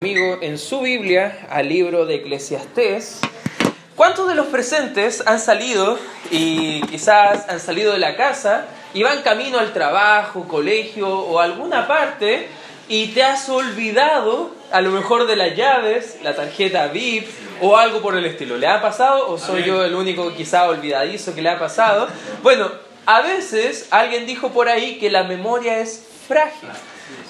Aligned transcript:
amigo 0.00 0.38
en 0.42 0.58
su 0.58 0.82
Biblia 0.82 1.48
al 1.50 1.68
libro 1.68 2.06
de 2.06 2.14
Eclesiastés. 2.14 3.18
¿Cuántos 3.96 4.28
de 4.28 4.36
los 4.36 4.46
presentes 4.46 5.26
han 5.26 5.40
salido 5.40 5.98
y 6.30 6.82
quizás 6.82 7.48
han 7.48 7.58
salido 7.58 7.94
de 7.94 7.98
la 7.98 8.14
casa 8.14 8.66
y 8.94 9.02
van 9.02 9.22
camino 9.22 9.58
al 9.58 9.72
trabajo, 9.72 10.46
colegio 10.46 11.08
o 11.08 11.40
alguna 11.40 11.88
parte 11.88 12.46
y 12.88 13.08
te 13.08 13.24
has 13.24 13.48
olvidado 13.48 14.52
a 14.70 14.82
lo 14.82 14.92
mejor 14.92 15.26
de 15.26 15.34
las 15.34 15.56
llaves, 15.56 16.18
la 16.22 16.36
tarjeta 16.36 16.86
VIP 16.86 17.26
o 17.60 17.76
algo 17.76 18.00
por 18.00 18.16
el 18.16 18.24
estilo? 18.24 18.56
¿Le 18.56 18.68
ha 18.68 18.80
pasado 18.80 19.28
o 19.28 19.36
soy 19.36 19.64
yo 19.64 19.84
el 19.84 19.96
único 19.96 20.32
quizá 20.32 20.68
olvidadizo 20.68 21.34
que 21.34 21.42
le 21.42 21.50
ha 21.50 21.58
pasado? 21.58 22.06
Bueno, 22.44 22.70
a 23.04 23.20
veces 23.22 23.88
alguien 23.90 24.26
dijo 24.26 24.50
por 24.50 24.68
ahí 24.68 24.98
que 25.00 25.10
la 25.10 25.24
memoria 25.24 25.80
es 25.80 26.06
frágil. 26.28 26.68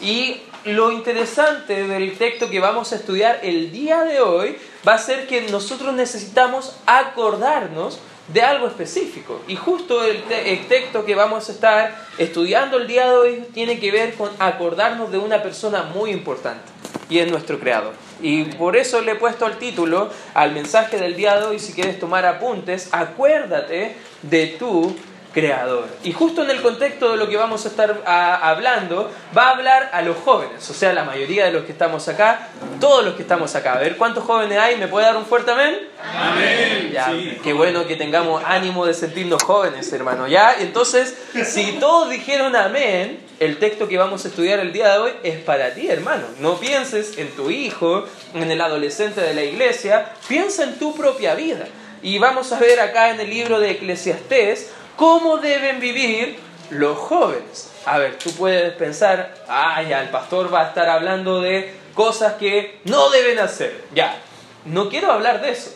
Y 0.02 0.42
lo 0.64 0.92
interesante 0.92 1.86
del 1.86 2.16
texto 2.18 2.50
que 2.50 2.60
vamos 2.60 2.92
a 2.92 2.96
estudiar 2.96 3.40
el 3.42 3.70
día 3.72 4.04
de 4.04 4.20
hoy 4.20 4.56
va 4.86 4.94
a 4.94 4.98
ser 4.98 5.26
que 5.26 5.42
nosotros 5.42 5.94
necesitamos 5.94 6.76
acordarnos 6.86 8.00
de 8.32 8.42
algo 8.42 8.66
específico. 8.66 9.40
Y 9.48 9.56
justo 9.56 10.04
el, 10.04 10.22
texto 10.68 11.04
que 11.04 11.14
vamos 11.14 11.48
a 11.48 11.52
estar 11.52 12.06
estudiando 12.18 12.76
el 12.76 12.86
día 12.86 13.08
de 13.08 13.16
hoy 13.16 13.44
tiene 13.52 13.80
que 13.80 13.90
ver 13.90 14.14
con 14.14 14.30
acordarnos 14.38 15.10
de 15.10 15.18
una 15.18 15.42
persona 15.42 15.84
muy 15.84 16.10
importante, 16.10 16.70
y 17.08 17.18
es 17.18 17.30
nuestro 17.30 17.58
Creador. 17.58 17.94
Y 18.20 18.44
por 18.44 18.76
eso 18.76 19.00
le 19.00 19.12
he 19.12 19.14
puesto 19.14 19.46
el 19.46 19.56
título 19.56 20.10
al 20.34 20.52
mensaje 20.52 20.98
del 20.98 21.16
día 21.16 21.38
de 21.38 21.46
hoy, 21.46 21.58
si 21.58 21.72
quieres 21.72 21.98
tomar 21.98 22.26
apuntes, 22.26 22.88
acuérdate 22.92 23.96
de 24.22 24.46
tu 24.58 24.94
creador. 25.32 25.86
Y 26.02 26.12
justo 26.12 26.42
en 26.42 26.50
el 26.50 26.62
contexto 26.62 27.10
de 27.12 27.16
lo 27.16 27.28
que 27.28 27.36
vamos 27.36 27.64
a 27.64 27.68
estar 27.68 28.02
hablando, 28.06 29.10
va 29.36 29.48
a 29.48 29.50
hablar 29.50 29.90
a 29.92 30.02
los 30.02 30.16
jóvenes, 30.18 30.68
o 30.70 30.74
sea, 30.74 30.92
la 30.92 31.04
mayoría 31.04 31.44
de 31.44 31.52
los 31.52 31.64
que 31.64 31.72
estamos 31.72 32.08
acá, 32.08 32.48
todos 32.80 33.04
los 33.04 33.14
que 33.14 33.22
estamos 33.22 33.54
acá. 33.54 33.74
A 33.74 33.78
ver, 33.78 33.96
¿cuántos 33.96 34.24
jóvenes 34.24 34.58
hay? 34.58 34.76
¿Me 34.76 34.88
puede 34.88 35.06
dar 35.06 35.16
un 35.16 35.26
fuerte 35.26 35.50
amén? 35.50 35.78
Amén. 36.14 36.90
Ya, 36.92 37.12
Qué 37.42 37.52
bueno 37.52 37.86
que 37.86 37.96
tengamos 37.96 38.42
ánimo 38.44 38.86
de 38.86 38.94
sentirnos 38.94 39.42
jóvenes, 39.42 39.92
hermano. 39.92 40.26
¿Ya? 40.26 40.56
Entonces, 40.58 41.16
si 41.44 41.72
todos 41.72 42.10
dijeron 42.10 42.56
amén, 42.56 43.20
el 43.40 43.58
texto 43.58 43.86
que 43.86 43.98
vamos 43.98 44.24
a 44.24 44.28
estudiar 44.28 44.58
el 44.60 44.72
día 44.72 44.92
de 44.92 44.98
hoy 44.98 45.12
es 45.22 45.38
para 45.38 45.74
ti, 45.74 45.88
hermano. 45.88 46.24
No 46.40 46.58
pienses 46.58 47.18
en 47.18 47.30
tu 47.30 47.50
hijo, 47.50 48.04
en 48.34 48.50
el 48.50 48.60
adolescente 48.60 49.20
de 49.20 49.34
la 49.34 49.42
iglesia, 49.42 50.12
piensa 50.26 50.64
en 50.64 50.78
tu 50.78 50.94
propia 50.94 51.34
vida. 51.34 51.66
Y 52.02 52.18
vamos 52.18 52.52
a 52.52 52.58
ver 52.58 52.80
acá 52.80 53.10
en 53.10 53.20
el 53.20 53.30
libro 53.30 53.58
de 53.58 53.72
Eclesiastés 53.72 54.70
¿Cómo 54.98 55.36
deben 55.36 55.78
vivir 55.78 56.40
los 56.70 56.98
jóvenes? 56.98 57.70
A 57.86 57.98
ver, 57.98 58.18
tú 58.18 58.32
puedes 58.32 58.72
pensar, 58.72 59.32
ah, 59.46 59.80
ya, 59.80 60.02
el 60.02 60.08
pastor 60.08 60.52
va 60.52 60.62
a 60.62 60.68
estar 60.70 60.88
hablando 60.88 61.40
de 61.40 61.72
cosas 61.94 62.32
que 62.32 62.80
no 62.82 63.08
deben 63.10 63.38
hacer. 63.38 63.84
Ya, 63.94 64.20
no 64.64 64.88
quiero 64.88 65.12
hablar 65.12 65.40
de 65.40 65.50
eso. 65.50 65.70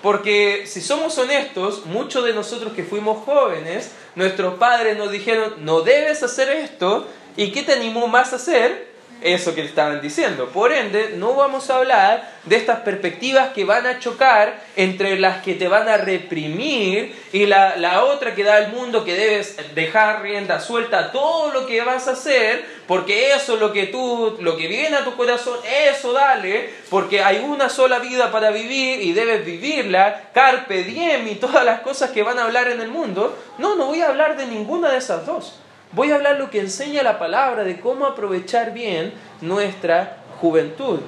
Porque 0.00 0.64
si 0.66 0.80
somos 0.80 1.18
honestos, 1.18 1.84
muchos 1.84 2.24
de 2.24 2.32
nosotros 2.32 2.72
que 2.72 2.84
fuimos 2.84 3.22
jóvenes, 3.26 3.90
nuestros 4.14 4.54
padres 4.54 4.96
nos 4.96 5.10
dijeron, 5.10 5.56
no 5.58 5.82
debes 5.82 6.22
hacer 6.22 6.48
esto, 6.48 7.06
¿y 7.36 7.52
qué 7.52 7.64
te 7.64 7.74
animó 7.74 8.06
más 8.06 8.32
a 8.32 8.36
hacer? 8.36 8.93
Eso 9.20 9.54
que 9.54 9.62
estaban 9.62 10.00
diciendo. 10.00 10.48
Por 10.48 10.72
ende, 10.72 11.14
no 11.16 11.34
vamos 11.34 11.70
a 11.70 11.76
hablar 11.76 12.30
de 12.44 12.56
estas 12.56 12.80
perspectivas 12.80 13.52
que 13.54 13.64
van 13.64 13.86
a 13.86 13.98
chocar 13.98 14.60
entre 14.76 15.18
las 15.18 15.42
que 15.42 15.54
te 15.54 15.66
van 15.66 15.88
a 15.88 15.96
reprimir 15.96 17.14
y 17.32 17.46
la, 17.46 17.76
la 17.76 18.04
otra 18.04 18.34
que 18.34 18.44
da 18.44 18.58
el 18.58 18.72
mundo 18.72 19.04
que 19.04 19.14
debes 19.14 19.56
dejar 19.74 20.22
rienda 20.22 20.60
suelta 20.60 21.10
todo 21.10 21.52
lo 21.52 21.66
que 21.66 21.82
vas 21.82 22.06
a 22.06 22.12
hacer, 22.12 22.64
porque 22.86 23.32
eso 23.32 23.54
es 23.54 23.60
lo 23.60 23.72
que 23.72 23.86
tú, 23.86 24.36
lo 24.40 24.56
que 24.56 24.68
viene 24.68 24.96
a 24.96 25.04
tu 25.04 25.16
corazón, 25.16 25.58
eso 25.88 26.12
dale, 26.12 26.70
porque 26.90 27.22
hay 27.22 27.38
una 27.38 27.68
sola 27.68 27.98
vida 27.98 28.30
para 28.30 28.50
vivir 28.50 29.00
y 29.00 29.12
debes 29.12 29.44
vivirla, 29.44 30.30
carpe 30.34 30.84
diem 30.84 31.26
y 31.28 31.36
todas 31.36 31.64
las 31.64 31.80
cosas 31.80 32.10
que 32.10 32.22
van 32.22 32.38
a 32.38 32.44
hablar 32.44 32.68
en 32.68 32.80
el 32.80 32.88
mundo. 32.88 33.38
No, 33.58 33.74
no 33.74 33.86
voy 33.86 34.02
a 34.02 34.08
hablar 34.08 34.36
de 34.36 34.46
ninguna 34.46 34.90
de 34.90 34.98
esas 34.98 35.24
dos. 35.24 35.60
Voy 35.94 36.10
a 36.10 36.16
hablar 36.16 36.38
lo 36.38 36.50
que 36.50 36.58
enseña 36.58 37.04
la 37.04 37.20
palabra 37.20 37.62
de 37.62 37.78
cómo 37.78 38.04
aprovechar 38.06 38.72
bien 38.72 39.12
nuestra 39.40 40.16
juventud. 40.40 40.98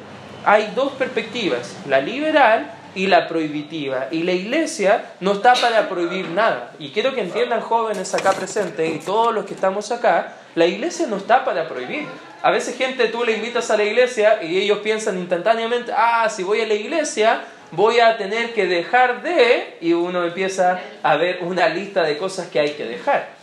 Hay 0.45 0.73
dos 0.77 0.93
perspectivas, 0.93 1.77
la 1.89 2.01
liberal 2.01 2.71
y 2.95 3.09
la 3.09 3.27
prohibitiva. 3.27 4.07
Y 4.13 4.23
la 4.23 4.31
iglesia 4.31 5.07
no 5.19 5.33
está 5.33 5.55
para 5.55 5.89
prohibir 5.89 6.29
nada. 6.29 6.71
Y 6.79 6.91
quiero 6.91 7.13
que 7.17 7.23
entiendan 7.23 7.63
jóvenes 7.63 8.15
acá 8.15 8.33
presentes 8.33 8.95
y 8.95 9.01
todos 9.01 9.35
los 9.35 9.45
que 9.45 9.55
estamos 9.55 9.91
acá, 9.91 10.35
la 10.55 10.67
iglesia 10.67 11.09
no 11.09 11.17
está 11.17 11.45
para 11.45 11.69
prohibir. 11.69 12.07
A 12.43 12.53
veces 12.53 12.79
gente 12.79 13.09
tú 13.09 13.25
le 13.25 13.33
invitas 13.33 13.69
a 13.73 13.77
la 13.77 13.83
iglesia 13.83 14.41
y 14.41 14.57
ellos 14.57 14.79
piensan 14.79 15.19
instantáneamente, 15.19 15.93
ah, 15.97 16.29
si 16.31 16.45
voy 16.45 16.61
a 16.61 16.67
la 16.67 16.75
iglesia 16.75 17.43
voy 17.73 17.99
a 17.99 18.17
tener 18.17 18.55
que 18.55 18.67
dejar 18.67 19.23
de, 19.23 19.79
y 19.81 19.93
uno 19.93 20.25
empieza 20.25 20.79
a 21.03 21.17
ver 21.17 21.41
una 21.43 21.69
lista 21.69 22.05
de 22.05 22.17
cosas 22.17 22.47
que 22.47 22.61
hay 22.61 22.71
que 22.71 22.85
dejar. 22.85 23.36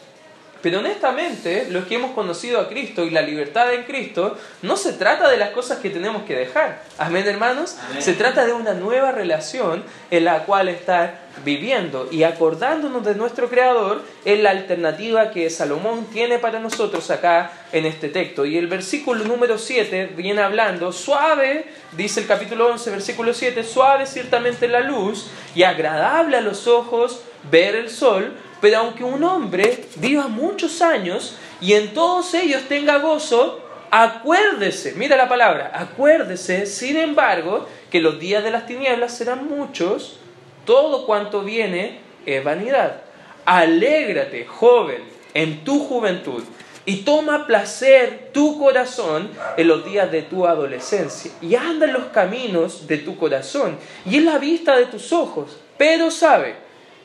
Pero 0.63 0.79
honestamente, 0.79 1.67
los 1.69 1.85
que 1.87 1.95
hemos 1.95 2.11
conocido 2.11 2.61
a 2.61 2.69
Cristo 2.69 3.03
y 3.03 3.09
la 3.09 3.21
libertad 3.21 3.73
en 3.73 3.83
Cristo, 3.83 4.37
no 4.61 4.77
se 4.77 4.93
trata 4.93 5.29
de 5.29 5.35
las 5.35 5.49
cosas 5.49 5.79
que 5.79 5.89
tenemos 5.89 6.23
que 6.23 6.35
dejar. 6.35 6.81
Amén, 6.97 7.27
hermanos. 7.27 7.75
Se 7.99 8.13
trata 8.13 8.45
de 8.45 8.53
una 8.53 8.73
nueva 8.73 9.11
relación 9.11 9.83
en 10.09 10.23
la 10.23 10.45
cual 10.45 10.69
estar 10.69 11.19
viviendo 11.43 12.07
y 12.09 12.23
acordándonos 12.23 13.03
de 13.03 13.13
nuestro 13.15 13.49
Creador 13.49 14.03
es 14.23 14.39
la 14.39 14.51
alternativa 14.51 15.31
que 15.31 15.49
Salomón 15.49 16.05
tiene 16.13 16.39
para 16.39 16.59
nosotros 16.59 17.11
acá 17.11 17.51
en 17.73 17.85
este 17.85 18.07
texto. 18.07 18.45
Y 18.45 18.57
el 18.57 18.67
versículo 18.67 19.25
número 19.25 19.57
7 19.57 20.13
viene 20.15 20.41
hablando, 20.43 20.93
suave, 20.93 21.65
dice 21.91 22.21
el 22.21 22.27
capítulo 22.27 22.69
11, 22.69 22.89
versículo 22.89 23.33
7, 23.33 23.65
suave 23.65 24.05
ciertamente 24.05 24.69
la 24.69 24.79
luz 24.79 25.27
y 25.55 25.63
agradable 25.63 26.37
a 26.37 26.41
los 26.41 26.67
ojos 26.67 27.19
ver 27.51 27.75
el 27.75 27.89
sol 27.89 28.33
pero 28.63 28.77
aunque 28.77 29.03
un 29.03 29.21
hombre 29.25 29.83
viva 29.97 30.29
muchos 30.29 30.81
años 30.81 31.35
y 31.59 31.73
en 31.73 31.93
todos 31.93 32.33
ellos 32.33 32.61
tenga 32.69 32.99
gozo, 32.99 33.59
acuérdese, 33.91 34.93
mira 34.95 35.17
la 35.17 35.27
palabra, 35.27 35.69
acuérdese, 35.75 36.65
sin 36.65 36.95
embargo, 36.95 37.67
que 37.91 37.99
los 37.99 38.21
días 38.21 38.41
de 38.41 38.51
las 38.51 38.65
tinieblas 38.65 39.17
serán 39.17 39.49
muchos, 39.49 40.17
todo 40.63 41.05
cuanto 41.05 41.41
viene 41.41 41.99
es 42.25 42.41
vanidad. 42.41 43.01
Alégrate, 43.43 44.45
joven, 44.45 45.03
en 45.33 45.65
tu 45.65 45.79
juventud 45.79 46.45
y 46.85 47.01
toma 47.01 47.45
placer 47.45 48.29
tu 48.31 48.57
corazón 48.57 49.29
en 49.57 49.67
los 49.67 49.83
días 49.83 50.09
de 50.09 50.21
tu 50.21 50.47
adolescencia 50.47 51.33
y 51.41 51.55
anda 51.55 51.85
en 51.85 51.91
los 51.91 52.05
caminos 52.05 52.87
de 52.87 52.99
tu 52.99 53.17
corazón 53.17 53.75
y 54.09 54.19
en 54.19 54.25
la 54.25 54.37
vista 54.37 54.77
de 54.77 54.85
tus 54.85 55.11
ojos, 55.11 55.57
pero 55.77 56.09
sabe 56.09 56.62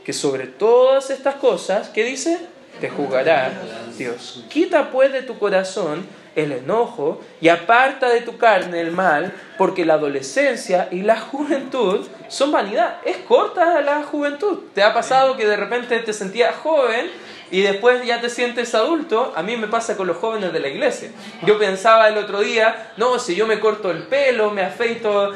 que 0.09 0.15
sobre 0.15 0.47
todas 0.47 1.11
estas 1.11 1.35
cosas, 1.35 1.91
¿qué 1.91 2.03
dice? 2.03 2.39
Te 2.81 2.89
jugará 2.89 3.53
Dios. 3.99 4.43
Quita 4.49 4.91
pues 4.91 5.13
de 5.13 5.21
tu 5.21 5.39
corazón 5.39 6.07
el 6.35 6.53
enojo 6.53 7.21
y 7.43 7.49
aparta 7.49 8.09
de 8.09 8.23
tu 8.23 8.39
carne 8.39 8.81
el 8.81 8.91
mal, 8.91 9.35
porque 9.59 9.85
la 9.85 9.93
adolescencia 9.93 10.89
y 10.91 11.03
la 11.03 11.21
juventud 11.21 12.07
son 12.29 12.51
vanidad. 12.51 13.01
Es 13.05 13.19
corta 13.19 13.83
la 13.83 14.03
juventud. 14.03 14.61
¿Te 14.73 14.83
ha 14.83 14.95
pasado 14.95 15.37
que 15.37 15.47
de 15.47 15.59
repente 15.59 15.99
te 15.99 16.15
sentías 16.15 16.57
joven 16.57 17.11
y 17.51 17.63
después 17.63 18.05
ya 18.05 18.21
te 18.21 18.29
sientes 18.29 18.75
adulto, 18.75 19.33
a 19.35 19.43
mí 19.43 19.57
me 19.57 19.69
pasa 19.69 19.97
con 19.97 20.07
los 20.07 20.17
jóvenes 20.17 20.53
de 20.53 20.61
la 20.61 20.69
iglesia. 20.69 21.11
Yo 21.43 21.59
pensaba 21.59 22.09
el 22.09 22.19
otro 22.19 22.41
día, 22.41 22.93
no, 22.97 23.19
si 23.19 23.35
yo 23.35 23.47
me 23.47 23.59
corto 23.61 23.91
el 23.91 24.05
pelo, 24.05 24.51
me 24.51 24.63
afeito 24.63 25.33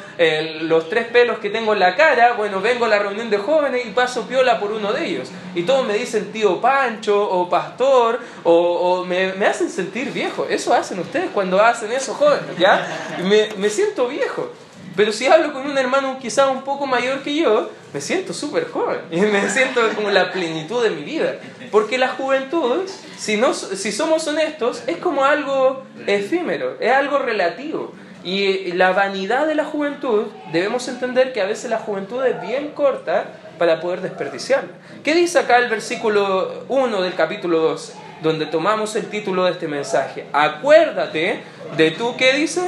los 0.62 0.88
tres 0.88 1.06
pelos 1.06 1.38
que 1.38 1.50
tengo 1.50 1.72
en 1.72 1.80
la 1.80 1.96
cara, 1.96 2.34
bueno, 2.34 2.60
vengo 2.60 2.84
a 2.84 2.88
la 2.88 2.98
reunión 2.98 3.30
de 3.30 3.38
jóvenes 3.38 3.86
y 3.86 3.90
paso 3.90 4.26
piola 4.26 4.60
por 4.60 4.72
uno 4.72 4.92
de 4.92 5.06
ellos. 5.06 5.30
Y 5.54 5.62
todos 5.62 5.86
me 5.86 5.94
dicen 5.94 6.32
tío 6.32 6.60
Pancho 6.60 7.28
o 7.28 7.48
pastor 7.48 8.20
o, 8.44 9.04
me, 9.04 9.32
hacen 9.46 9.70
sentir 9.70 10.12
viejo. 10.12 10.46
Eso 10.48 10.74
hacen 10.74 10.98
ustedes 10.98 11.30
cuando 11.32 11.60
hacen 11.60 11.92
eso, 11.92 12.14
jóvenes, 12.14 12.56
¿ya? 12.58 12.86
Me, 13.24 13.48
me 13.56 13.68
siento 13.70 14.08
viejo. 14.08 14.50
Pero 14.96 15.12
si 15.12 15.26
hablo 15.26 15.52
con 15.52 15.66
un 15.70 15.78
hermano 15.78 16.18
quizá 16.20 16.48
un 16.48 16.62
poco 16.62 16.86
mayor 16.86 17.22
que 17.22 17.34
yo, 17.34 17.70
me 17.92 18.00
siento 18.00 18.32
súper 18.32 18.68
joven 18.68 19.00
y 19.10 19.20
me 19.20 19.48
siento 19.48 19.80
como 19.94 20.10
la 20.10 20.32
plenitud 20.32 20.82
de 20.82 20.90
mi 20.90 21.02
vida. 21.02 21.36
Porque 21.70 21.98
la 21.98 22.08
juventud, 22.08 22.82
si, 23.16 23.36
no, 23.36 23.54
si 23.54 23.92
somos 23.92 24.26
honestos, 24.26 24.82
es 24.86 24.98
como 24.98 25.24
algo 25.24 25.84
efímero, 26.06 26.76
es 26.80 26.92
algo 26.92 27.18
relativo. 27.18 27.92
Y 28.24 28.72
la 28.72 28.92
vanidad 28.92 29.46
de 29.46 29.54
la 29.54 29.64
juventud, 29.64 30.26
debemos 30.52 30.86
entender 30.88 31.32
que 31.32 31.40
a 31.40 31.46
veces 31.46 31.70
la 31.70 31.78
juventud 31.78 32.24
es 32.24 32.40
bien 32.40 32.68
corta 32.68 33.24
para 33.58 33.80
poder 33.80 34.00
desperdiciarla. 34.00 34.70
¿Qué 35.02 35.14
dice 35.14 35.38
acá 35.38 35.58
el 35.58 35.68
versículo 35.68 36.64
1 36.68 37.02
del 37.02 37.14
capítulo 37.14 37.58
12, 37.60 37.94
donde 38.22 38.46
tomamos 38.46 38.94
el 38.94 39.06
título 39.06 39.44
de 39.44 39.52
este 39.52 39.66
mensaje? 39.66 40.26
Acuérdate 40.32 41.42
de 41.76 41.90
tú, 41.92 42.14
¿qué 42.16 42.34
dice? 42.34 42.60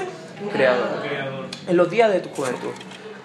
Creador 0.52 1.43
en 1.66 1.76
los 1.76 1.90
días 1.90 2.12
de 2.12 2.20
tu 2.20 2.28
juventud. 2.30 2.72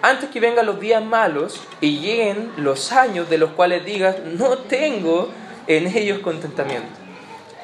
Antes 0.02 0.30
que 0.30 0.40
vengan 0.40 0.64
los 0.64 0.80
días 0.80 1.04
malos 1.04 1.62
y 1.80 1.98
lleguen 1.98 2.52
los 2.56 2.92
años 2.92 3.28
de 3.28 3.38
los 3.38 3.50
cuales 3.50 3.84
digas, 3.84 4.16
no 4.24 4.56
tengo 4.58 5.28
en 5.66 5.86
ellos 5.86 6.20
contentamiento. 6.20 6.88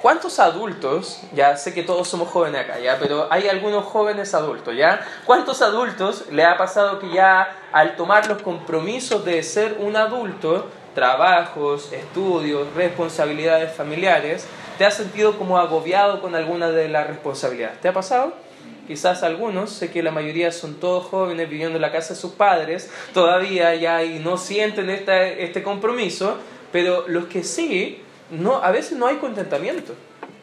¿Cuántos 0.03 0.39
adultos, 0.39 1.21
ya 1.35 1.57
sé 1.57 1.73
que 1.73 1.83
todos 1.83 2.07
somos 2.07 2.29
jóvenes 2.29 2.61
acá, 2.61 2.79
ya, 2.79 2.99
pero 2.99 3.27
hay 3.31 3.49
algunos 3.49 3.87
jóvenes 3.87 4.35
adultos, 4.35 4.77
ya? 4.77 5.01
¿Cuántos 5.25 5.63
adultos 5.63 6.27
le 6.31 6.45
ha 6.45 6.59
pasado 6.59 6.99
que 6.99 7.11
ya 7.11 7.57
al 7.73 7.97
tomar 7.97 8.29
los 8.29 8.43
compromisos 8.43 9.25
de 9.25 9.43
ser 9.43 9.79
un 9.81 9.97
adulto, 9.97 10.67
trabajos, 10.95 11.93
estudios, 11.93 12.73
responsabilidades 12.75 13.73
familiares, 13.75 14.47
te 14.77 14.85
has 14.85 14.95
sentido 14.95 15.39
como 15.39 15.59
agobiado 15.59 16.21
con 16.21 16.35
alguna 16.35 16.69
de 16.69 16.89
las 16.89 17.07
responsabilidades? 17.07 17.81
¿Te 17.81 17.89
ha 17.89 17.93
pasado? 17.95 18.35
Quizás 18.87 19.23
algunos, 19.23 19.71
sé 19.71 19.91
que 19.91 20.03
la 20.03 20.11
mayoría 20.11 20.53
son 20.53 20.75
todos 20.75 21.07
jóvenes 21.07 21.49
viviendo 21.49 21.77
en 21.77 21.83
la 21.83 21.93
casa 21.93 22.15
de 22.15 22.21
sus 22.21 22.33
padres, 22.33 22.91
todavía 23.13 23.75
ya 23.75 24.05
y 24.05 24.19
no 24.19 24.39
sienten 24.39 24.91
este 24.91 25.63
compromiso, 25.63 26.39
pero 26.73 27.05
los 27.09 27.27
que 27.27 27.43
sí, 27.43 28.01
no, 28.31 28.63
a 28.63 28.71
veces 28.71 28.99
no 28.99 29.07
hay 29.07 29.17
contentamiento. 29.17 29.95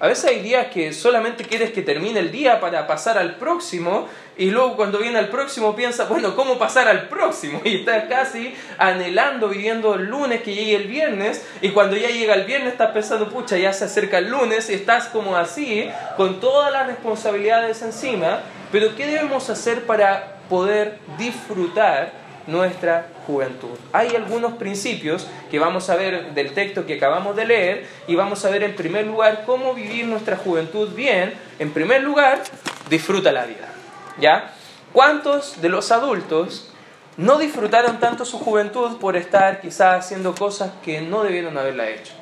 A 0.03 0.07
veces 0.07 0.25
hay 0.25 0.41
días 0.41 0.67
que 0.67 0.91
solamente 0.91 1.45
quieres 1.45 1.71
que 1.71 1.81
termine 1.81 2.19
el 2.19 2.29
día 2.29 2.59
para 2.59 2.85
pasar 2.87 3.17
al 3.17 3.37
próximo 3.37 4.09
y 4.37 4.51
luego 4.51 4.75
cuando 4.75 4.99
viene 4.99 5.17
al 5.17 5.29
próximo 5.29 5.77
piensas, 5.77 6.09
bueno, 6.09 6.35
¿cómo 6.35 6.59
pasar 6.59 6.89
al 6.89 7.07
próximo? 7.07 7.61
Y 7.63 7.77
estás 7.77 8.09
casi 8.09 8.53
anhelando, 8.77 9.47
viviendo 9.47 9.95
el 9.95 10.07
lunes 10.07 10.41
que 10.41 10.53
llegue 10.53 10.75
el 10.75 10.87
viernes 10.89 11.47
y 11.61 11.69
cuando 11.69 11.95
ya 11.95 12.09
llega 12.09 12.33
el 12.33 12.43
viernes 12.43 12.73
estás 12.73 12.91
pensando, 12.91 13.29
pucha, 13.29 13.57
ya 13.57 13.71
se 13.71 13.85
acerca 13.85 14.17
el 14.17 14.29
lunes 14.29 14.69
y 14.69 14.73
estás 14.73 15.05
como 15.05 15.37
así, 15.37 15.89
con 16.17 16.41
todas 16.41 16.69
las 16.73 16.87
responsabilidades 16.87 17.81
encima, 17.81 18.41
pero 18.73 18.97
¿qué 18.97 19.07
debemos 19.07 19.49
hacer 19.49 19.85
para 19.85 20.35
poder 20.49 20.99
disfrutar 21.17 22.22
nuestra 22.47 23.07
juventud. 23.25 23.77
Hay 23.91 24.15
algunos 24.15 24.53
principios 24.53 25.27
que 25.49 25.59
vamos 25.59 25.89
a 25.89 25.95
ver 25.95 26.33
del 26.33 26.53
texto 26.53 26.85
que 26.85 26.95
acabamos 26.95 27.35
de 27.35 27.45
leer 27.45 27.87
y 28.07 28.15
vamos 28.15 28.43
a 28.45 28.49
ver 28.49 28.63
en 28.63 28.75
primer 28.75 29.07
lugar 29.07 29.43
cómo 29.45 29.73
vivir 29.73 30.05
nuestra 30.05 30.37
juventud 30.37 30.89
bien. 30.93 31.33
En 31.59 31.71
primer 31.71 32.03
lugar, 32.03 32.41
disfruta 32.89 33.31
la 33.31 33.45
vida. 33.45 33.69
¿Ya? 34.19 34.53
¿Cuántos 34.91 35.61
de 35.61 35.69
los 35.69 35.91
adultos 35.91 36.71
no 37.17 37.37
disfrutaron 37.37 37.99
tanto 37.99 38.25
su 38.25 38.39
juventud 38.39 38.97
por 38.97 39.15
estar 39.15 39.61
quizás 39.61 40.05
haciendo 40.05 40.35
cosas 40.35 40.71
que 40.83 41.01
no 41.01 41.23
debieron 41.23 41.57
haberla 41.57 41.89
hecho? 41.89 42.13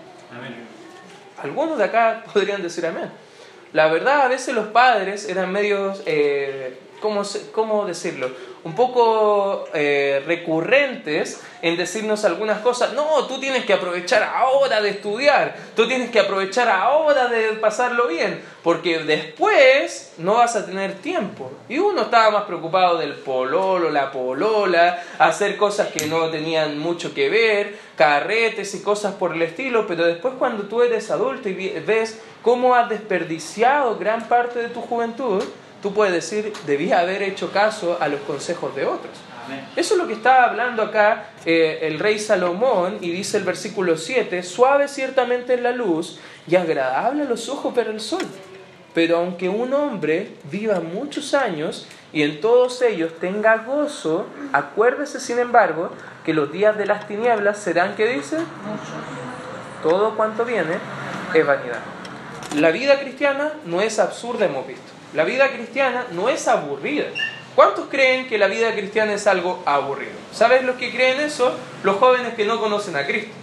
Algunos 1.42 1.78
de 1.78 1.86
acá 1.86 2.24
podrían 2.34 2.62
decir 2.62 2.86
amén. 2.86 3.12
La 3.74 3.88
verdad, 3.88 4.22
a 4.22 4.28
veces 4.28 4.54
los 4.54 4.68
padres 4.68 5.28
eran 5.30 5.52
medios, 5.52 6.04
eh, 6.06 6.78
¿cómo, 7.00 7.24
¿cómo 7.54 7.86
decirlo? 7.86 8.30
Un 8.63 8.75
poco 8.75 9.66
eh, 9.74 10.24
recurrentes 10.25 11.42
en 11.62 11.78
decirnos 11.78 12.25
algunas 12.25 12.60
cosas. 12.60 12.94
No, 12.94 13.25
tú 13.25 13.40
tienes 13.40 13.66
que 13.66 13.74
aprovechar 13.74 14.24
ahora 14.24 14.81
de 14.81 14.90
estudiar, 14.90 15.56
tú 15.75 15.88
tienes 15.88 16.12
que 16.12 16.19
aprovechar 16.19 16.69
ahora 16.69 17.28
de 17.28 17.54
pasarlo 17.54 18.08
bien, 18.08 18.42
porque 18.63 19.00
después 19.00 20.13
no 20.18 20.36
vas 20.36 20.56
a 20.56 20.66
tener 20.66 20.96
tiempo. 20.96 21.52
Y 21.69 21.80
uno 21.80 22.04
estaba 22.04 22.31
más 22.31 22.44
preocupado 22.44 22.98
del 22.98 23.13
pololo, 23.13 23.90
la 23.90 24.12
polola, 24.12 25.04
hacer 25.19 25.58
cosas 25.58 25.90
que 25.90 26.08
no 26.08 26.30
tenían 26.30 26.78
mucho 26.78 27.13
que 27.13 27.30
ver, 27.30 27.78
carretes 27.96 28.74
y 28.75 28.81
cosas 28.81 29.13
por 29.16 29.34
el 29.34 29.42
estilo, 29.42 29.86
pero 29.88 30.06
después 30.06 30.36
cuando 30.38 30.63
tú 30.63 30.81
eres 30.81 31.12
adulto 31.12 31.50
y 31.50 31.54
ves 31.54 32.19
cómo 32.42 32.75
has 32.75 32.90
desperdiciado 32.90 33.98
gran 33.98 34.28
parte 34.28 34.60
de 34.60 34.69
tu 34.69 34.81
juventud, 34.81 35.44
tú 35.81 35.94
puedes 35.94 36.13
decir, 36.13 36.54
debía 36.66 37.00
haber 37.00 37.24
hecho 37.24 37.51
caso 37.51 37.98
a 38.00 38.07
los 38.07 38.22
consejos 38.22 38.75
de 38.75 38.86
otros. 38.86 39.13
Eso 39.75 39.95
es 39.95 40.00
lo 40.00 40.07
que 40.07 40.13
está 40.13 40.45
hablando 40.45 40.83
acá 40.83 41.31
eh, 41.45 41.80
el 41.81 42.00
rey 42.00 42.19
Salomón 42.19 43.00
y 43.01 43.12
dice 43.12 43.38
el 43.38 43.44
versículo 43.44 43.98
7, 43.98 44.44
suave 44.44 44.88
ciertamente 44.88 45.56
en 45.56 45.63
la 45.63 45.72
luz 45.72 46.19
y 46.48 46.56
agradable 46.56 47.24
a 47.24 47.25
los 47.25 47.50
ojos 47.50 47.74
ver 47.74 47.88
el 47.88 48.00
sol. 48.00 48.24
Pero 48.94 49.18
aunque 49.18 49.50
un 49.50 49.74
hombre 49.74 50.36
viva 50.51 50.80
muchos 50.80 51.33
años 51.33 51.88
y 52.13 52.24
en 52.24 52.42
todos 52.42 52.81
ellos 52.81 53.13
tenga 53.19 53.57
gozo, 53.57 54.25
acuérdese 54.51 55.19
sin 55.19 55.39
embargo 55.39 55.92
que 56.25 56.34
los 56.34 56.51
días 56.51 56.77
de 56.77 56.86
las 56.86 57.07
tinieblas 57.07 57.57
serán, 57.57 57.95
¿qué 57.95 58.07
dice? 58.07 58.38
Todo 59.81 60.16
cuanto 60.16 60.45
viene 60.45 60.75
es 61.34 61.45
vanidad. 61.45 61.80
La 62.57 62.72
vida 62.72 63.00
cristiana 63.00 63.54
no 63.66 63.81
es 63.81 63.98
absurda, 63.98 64.45
hemos 64.45 64.68
visto. 64.68 64.91
La 65.13 65.25
vida 65.25 65.50
cristiana 65.52 66.08
no 66.12 66.30
es 66.30 66.48
aburrida. 66.48 67.06
¿Cuántos 67.56 67.88
creen 67.90 68.28
que 68.28 68.38
la 68.38 68.48
vida 68.48 68.74
cristiana 68.74 69.13
es 69.13 69.28
algo 69.28 69.62
aburrido? 69.66 70.13
¿Sabes 70.31 70.63
los 70.63 70.78
que 70.78 70.92
creen 70.92 71.19
eso? 71.19 71.54
Los 71.84 71.98
jóvenes 71.98 72.34
que 72.36 72.46
no 72.46 72.60
conocen 72.60 72.96
a 72.96 73.06
Cristo. 73.06 73.34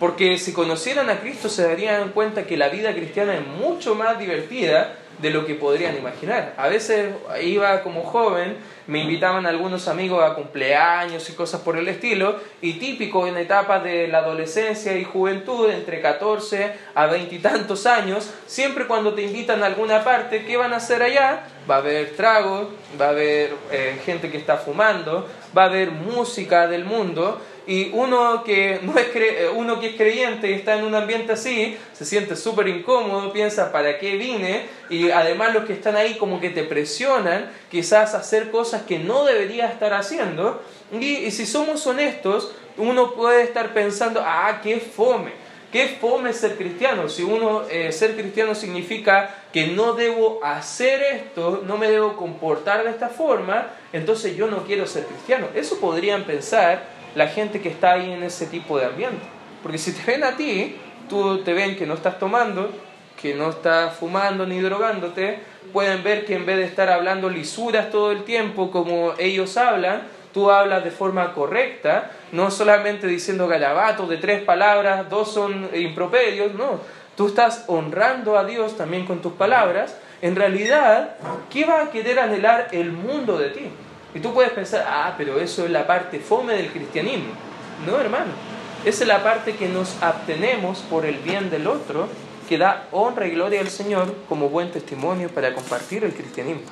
Porque 0.00 0.38
si 0.38 0.52
conocieran 0.52 1.08
a 1.08 1.20
Cristo 1.20 1.48
se 1.48 1.62
darían 1.62 2.10
cuenta 2.10 2.44
que 2.44 2.56
la 2.56 2.68
vida 2.68 2.92
cristiana 2.92 3.34
es 3.34 3.46
mucho 3.46 3.94
más 3.94 4.18
divertida 4.18 4.96
de 5.22 5.30
lo 5.30 5.46
que 5.46 5.54
podrían 5.54 5.96
imaginar. 5.96 6.52
A 6.58 6.68
veces 6.68 7.14
iba 7.40 7.82
como 7.82 8.02
joven, 8.02 8.56
me 8.88 9.00
invitaban 9.00 9.46
algunos 9.46 9.86
amigos 9.86 10.22
a 10.22 10.34
cumpleaños 10.34 11.30
y 11.30 11.34
cosas 11.34 11.60
por 11.60 11.76
el 11.76 11.86
estilo, 11.88 12.36
y 12.60 12.74
típico 12.74 13.26
en 13.26 13.38
etapas 13.38 13.84
de 13.84 14.08
la 14.08 14.18
adolescencia 14.18 14.98
y 14.98 15.04
juventud, 15.04 15.70
entre 15.70 16.00
14 16.00 16.74
a 16.94 17.06
20 17.06 17.34
y 17.34 17.38
tantos 17.38 17.86
años, 17.86 18.30
siempre 18.46 18.86
cuando 18.86 19.14
te 19.14 19.22
invitan 19.22 19.62
a 19.62 19.66
alguna 19.66 20.02
parte, 20.02 20.44
¿qué 20.44 20.56
van 20.56 20.72
a 20.72 20.76
hacer 20.76 21.02
allá? 21.02 21.44
Va 21.70 21.76
a 21.76 21.78
haber 21.78 22.16
tragos, 22.16 22.68
va 23.00 23.06
a 23.06 23.10
haber 23.10 23.54
eh, 23.70 24.00
gente 24.04 24.30
que 24.30 24.38
está 24.38 24.56
fumando, 24.56 25.28
va 25.56 25.62
a 25.62 25.66
haber 25.66 25.92
música 25.92 26.66
del 26.66 26.84
mundo, 26.84 27.40
y 27.66 27.90
uno 27.92 28.42
que, 28.44 28.80
no 28.82 28.98
es 28.98 29.06
eh, 29.14 29.48
uno 29.54 29.78
que 29.78 29.90
es 29.90 29.96
creyente 29.96 30.50
y 30.50 30.54
está 30.54 30.76
en 30.76 30.84
un 30.84 30.94
ambiente 30.94 31.32
así, 31.32 31.76
se 31.92 32.04
siente 32.04 32.34
súper 32.34 32.68
incómodo, 32.68 33.32
piensa, 33.32 33.70
¿para 33.70 33.98
qué 33.98 34.16
vine? 34.16 34.66
Y 34.90 35.10
además 35.10 35.54
los 35.54 35.64
que 35.64 35.74
están 35.74 35.96
ahí 35.96 36.14
como 36.14 36.40
que 36.40 36.50
te 36.50 36.64
presionan 36.64 37.50
quizás 37.70 38.14
a 38.14 38.18
hacer 38.18 38.50
cosas 38.50 38.82
que 38.82 38.98
no 38.98 39.24
debería 39.24 39.68
estar 39.68 39.94
haciendo. 39.94 40.62
Y, 40.92 41.30
si 41.30 41.46
somos 41.46 41.86
honestos, 41.86 42.52
uno 42.76 43.12
puede 43.14 43.42
estar 43.42 43.72
pensando, 43.72 44.22
ah, 44.24 44.60
qué 44.62 44.80
fome. 44.80 45.42
¿Qué 45.70 45.96
fome 45.98 46.34
ser 46.34 46.58
cristiano? 46.58 47.08
Si 47.08 47.22
uno 47.22 47.62
eh, 47.70 47.92
ser 47.92 48.14
cristiano 48.14 48.54
significa 48.54 49.34
que 49.54 49.68
no 49.68 49.94
debo 49.94 50.40
hacer 50.44 51.02
esto, 51.02 51.62
no 51.66 51.78
me 51.78 51.90
debo 51.90 52.14
comportar 52.16 52.84
de 52.84 52.90
esta 52.90 53.08
forma, 53.08 53.70
entonces 53.90 54.36
yo 54.36 54.48
no 54.48 54.64
quiero 54.64 54.86
ser 54.86 55.06
cristiano. 55.06 55.48
Eso 55.54 55.80
podrían 55.80 56.24
pensar 56.24 56.91
la 57.14 57.28
gente 57.28 57.60
que 57.60 57.68
está 57.68 57.92
ahí 57.92 58.12
en 58.12 58.22
ese 58.22 58.46
tipo 58.46 58.78
de 58.78 58.86
ambiente. 58.86 59.22
Porque 59.62 59.78
si 59.78 59.92
te 59.92 60.10
ven 60.10 60.24
a 60.24 60.36
ti, 60.36 60.76
tú 61.08 61.38
te 61.38 61.52
ven 61.52 61.76
que 61.76 61.86
no 61.86 61.94
estás 61.94 62.18
tomando, 62.18 62.70
que 63.20 63.34
no 63.34 63.50
estás 63.50 63.94
fumando 63.94 64.46
ni 64.46 64.60
drogándote, 64.60 65.38
pueden 65.72 66.02
ver 66.02 66.24
que 66.24 66.34
en 66.34 66.46
vez 66.46 66.56
de 66.56 66.64
estar 66.64 66.90
hablando 66.90 67.30
lisuras 67.30 67.90
todo 67.90 68.10
el 68.10 68.24
tiempo 68.24 68.70
como 68.70 69.14
ellos 69.18 69.56
hablan, 69.56 70.02
tú 70.32 70.50
hablas 70.50 70.82
de 70.82 70.90
forma 70.90 71.32
correcta, 71.34 72.10
no 72.32 72.50
solamente 72.50 73.06
diciendo 73.06 73.46
galabatos 73.46 74.08
de 74.08 74.16
tres 74.16 74.42
palabras, 74.42 75.08
dos 75.08 75.32
son 75.32 75.68
improperios, 75.74 76.54
no, 76.54 76.80
tú 77.16 77.28
estás 77.28 77.64
honrando 77.68 78.36
a 78.38 78.44
Dios 78.44 78.76
también 78.76 79.06
con 79.06 79.20
tus 79.20 79.34
palabras, 79.34 79.96
en 80.22 80.36
realidad, 80.36 81.16
¿qué 81.50 81.64
va 81.64 81.82
a 81.82 81.90
querer 81.90 82.18
anhelar 82.18 82.68
el 82.72 82.92
mundo 82.92 83.38
de 83.38 83.50
ti? 83.50 83.70
Y 84.14 84.20
tú 84.20 84.34
puedes 84.34 84.52
pensar, 84.52 84.84
ah, 84.86 85.14
pero 85.16 85.40
eso 85.40 85.64
es 85.64 85.70
la 85.70 85.86
parte 85.86 86.20
fome 86.20 86.54
del 86.54 86.70
cristianismo. 86.70 87.32
No, 87.86 87.98
hermano. 87.98 88.32
Esa 88.84 89.04
es 89.04 89.08
la 89.08 89.22
parte 89.22 89.54
que 89.54 89.68
nos 89.68 90.02
abstenemos 90.02 90.80
por 90.90 91.06
el 91.06 91.16
bien 91.18 91.50
del 91.50 91.66
otro, 91.66 92.08
que 92.48 92.58
da 92.58 92.88
honra 92.90 93.26
y 93.26 93.30
gloria 93.30 93.60
al 93.60 93.68
Señor 93.68 94.14
como 94.28 94.48
buen 94.48 94.70
testimonio 94.72 95.28
para 95.28 95.54
compartir 95.54 96.04
el 96.04 96.12
cristianismo. 96.12 96.62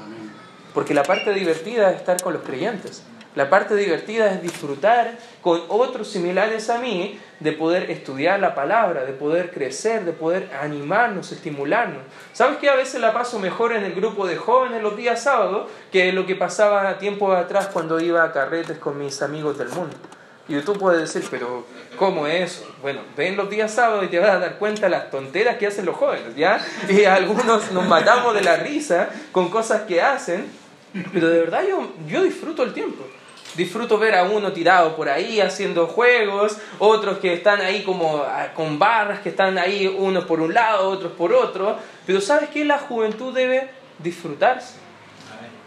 Porque 0.74 0.92
la 0.92 1.04
parte 1.04 1.32
divertida 1.32 1.90
es 1.90 1.96
estar 1.96 2.20
con 2.20 2.32
los 2.32 2.42
creyentes. 2.42 3.04
La 3.36 3.48
parte 3.48 3.76
divertida 3.76 4.32
es 4.32 4.42
disfrutar 4.42 5.16
con 5.40 5.62
otros 5.68 6.08
similares 6.08 6.68
a 6.68 6.78
mí 6.78 7.20
de 7.38 7.52
poder 7.52 7.88
estudiar 7.88 8.40
la 8.40 8.56
palabra, 8.56 9.04
de 9.04 9.12
poder 9.12 9.52
crecer, 9.52 10.04
de 10.04 10.12
poder 10.12 10.50
animarnos, 10.60 11.30
estimularnos. 11.30 12.02
¿Sabes 12.32 12.58
que 12.58 12.68
a 12.68 12.74
veces 12.74 13.00
la 13.00 13.12
paso 13.12 13.38
mejor 13.38 13.72
en 13.72 13.84
el 13.84 13.94
grupo 13.94 14.26
de 14.26 14.36
jóvenes 14.36 14.82
los 14.82 14.96
días 14.96 15.22
sábados 15.22 15.68
que 15.92 16.12
lo 16.12 16.26
que 16.26 16.34
pasaba 16.34 16.98
tiempo 16.98 17.32
atrás 17.32 17.68
cuando 17.72 18.00
iba 18.00 18.24
a 18.24 18.32
carretes 18.32 18.78
con 18.78 18.98
mis 18.98 19.22
amigos 19.22 19.58
del 19.58 19.68
mundo? 19.68 19.96
Y 20.48 20.60
tú 20.62 20.72
puedes 20.72 21.00
decir, 21.00 21.28
pero 21.30 21.64
¿cómo 21.96 22.26
es? 22.26 22.64
Bueno, 22.82 23.02
ven 23.16 23.36
los 23.36 23.48
días 23.48 23.72
sábados 23.72 24.04
y 24.04 24.08
te 24.08 24.18
vas 24.18 24.30
a 24.30 24.38
dar 24.40 24.58
cuenta 24.58 24.82
de 24.82 24.90
las 24.90 25.08
tonteras 25.08 25.56
que 25.58 25.68
hacen 25.68 25.86
los 25.86 25.94
jóvenes, 25.94 26.34
¿ya? 26.34 26.60
Y 26.88 27.04
algunos 27.04 27.70
nos 27.70 27.86
matamos 27.86 28.34
de 28.34 28.40
la 28.40 28.56
risa 28.56 29.08
con 29.30 29.48
cosas 29.50 29.82
que 29.82 30.02
hacen, 30.02 30.50
pero 31.12 31.28
de 31.28 31.38
verdad 31.38 31.62
yo, 31.68 31.92
yo 32.08 32.24
disfruto 32.24 32.64
el 32.64 32.72
tiempo. 32.72 33.04
Disfruto 33.60 33.98
ver 33.98 34.14
a 34.14 34.24
uno 34.24 34.52
tirado 34.52 34.96
por 34.96 35.10
ahí 35.10 35.38
haciendo 35.38 35.86
juegos, 35.86 36.56
otros 36.78 37.18
que 37.18 37.34
están 37.34 37.60
ahí 37.60 37.82
como 37.82 38.16
ah, 38.16 38.52
con 38.54 38.78
barras, 38.78 39.20
que 39.20 39.28
están 39.28 39.58
ahí 39.58 39.86
unos 39.86 40.24
por 40.24 40.40
un 40.40 40.54
lado, 40.54 40.88
otros 40.88 41.12
por 41.12 41.34
otro. 41.34 41.76
Pero 42.06 42.22
¿sabes 42.22 42.48
qué? 42.48 42.64
La 42.64 42.78
juventud 42.78 43.34
debe 43.34 43.68
disfrutarse. 43.98 44.76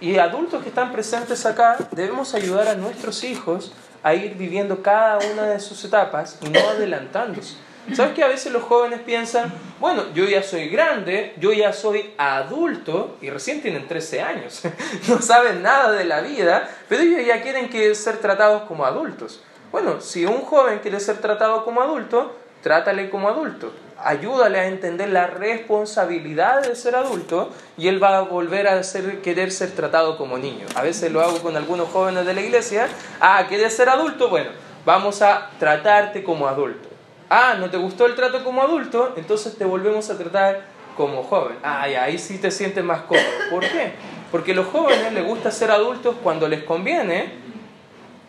Y 0.01 0.17
adultos 0.17 0.63
que 0.63 0.69
están 0.69 0.91
presentes 0.91 1.45
acá, 1.45 1.77
debemos 1.91 2.33
ayudar 2.33 2.67
a 2.67 2.73
nuestros 2.73 3.23
hijos 3.23 3.71
a 4.01 4.15
ir 4.15 4.33
viviendo 4.33 4.81
cada 4.81 5.19
una 5.31 5.43
de 5.43 5.59
sus 5.59 5.85
etapas 5.85 6.39
y 6.41 6.49
no 6.49 6.67
adelantándose. 6.67 7.57
¿Sabes 7.91 8.13
que 8.13 8.23
a 8.23 8.27
veces 8.27 8.51
los 8.53 8.63
jóvenes 8.63 9.01
piensan, 9.01 9.51
bueno, 9.79 10.03
yo 10.13 10.25
ya 10.25 10.41
soy 10.41 10.69
grande, 10.69 11.33
yo 11.37 11.51
ya 11.51 11.73
soy 11.73 12.13
adulto 12.17 13.17
y 13.21 13.29
recién 13.29 13.61
tienen 13.61 13.87
13 13.87 14.21
años, 14.21 14.63
no 15.09 15.21
saben 15.21 15.61
nada 15.61 15.91
de 15.91 16.05
la 16.05 16.21
vida, 16.21 16.69
pero 16.87 17.03
ellos 17.03 17.25
ya 17.25 17.41
quieren 17.41 17.69
que 17.69 17.93
ser 17.93 18.17
tratados 18.17 18.63
como 18.63 18.85
adultos. 18.85 19.43
Bueno, 19.71 19.99
si 20.01 20.25
un 20.25 20.41
joven 20.41 20.79
quiere 20.79 20.99
ser 20.99 21.17
tratado 21.17 21.65
como 21.65 21.81
adulto, 21.81 22.35
trátale 22.61 23.09
como 23.09 23.27
adulto. 23.27 23.73
Ayúdale 23.97 24.59
a 24.59 24.67
entender 24.67 25.09
la 25.09 25.27
responsabilidad 25.27 26.61
de 26.61 26.75
ser 26.75 26.95
adulto 26.95 27.51
y 27.77 27.87
él 27.87 28.01
va 28.01 28.17
a 28.17 28.21
volver 28.21 28.67
a 28.67 28.81
querer 29.21 29.51
ser 29.51 29.71
tratado 29.71 30.17
como 30.17 30.37
niño. 30.37 30.65
A 30.75 30.83
veces 30.83 31.11
lo 31.11 31.21
hago 31.21 31.39
con 31.41 31.57
algunos 31.57 31.89
jóvenes 31.89 32.25
de 32.25 32.33
la 32.33 32.41
iglesia. 32.41 32.87
Ah, 33.19 33.45
¿quieres 33.47 33.75
ser 33.75 33.89
adulto? 33.89 34.29
Bueno, 34.29 34.51
vamos 34.85 35.21
a 35.21 35.49
tratarte 35.57 36.23
como 36.23 36.47
adulto. 36.47 36.92
Ah, 37.35 37.55
¿no 37.59 37.67
te 37.71 37.77
gustó 37.77 38.05
el 38.05 38.13
trato 38.13 38.43
como 38.43 38.61
adulto? 38.61 39.15
Entonces 39.17 39.57
te 39.57 39.65
volvemos 39.65 40.07
a 40.11 40.17
tratar 40.19 40.67
como 40.95 41.23
joven. 41.23 41.57
Ah, 41.63 41.81
ahí 41.81 42.19
sí 42.19 42.37
te 42.37 42.51
sientes 42.51 42.83
más 42.83 43.01
cómodo. 43.05 43.25
¿Por 43.49 43.61
qué? 43.63 43.93
Porque 44.31 44.51
a 44.51 44.55
los 44.55 44.67
jóvenes 44.67 45.11
les 45.11 45.25
gusta 45.25 45.49
ser 45.49 45.71
adultos 45.71 46.15
cuando 46.21 46.47
les 46.47 46.61
conviene, 46.61 47.33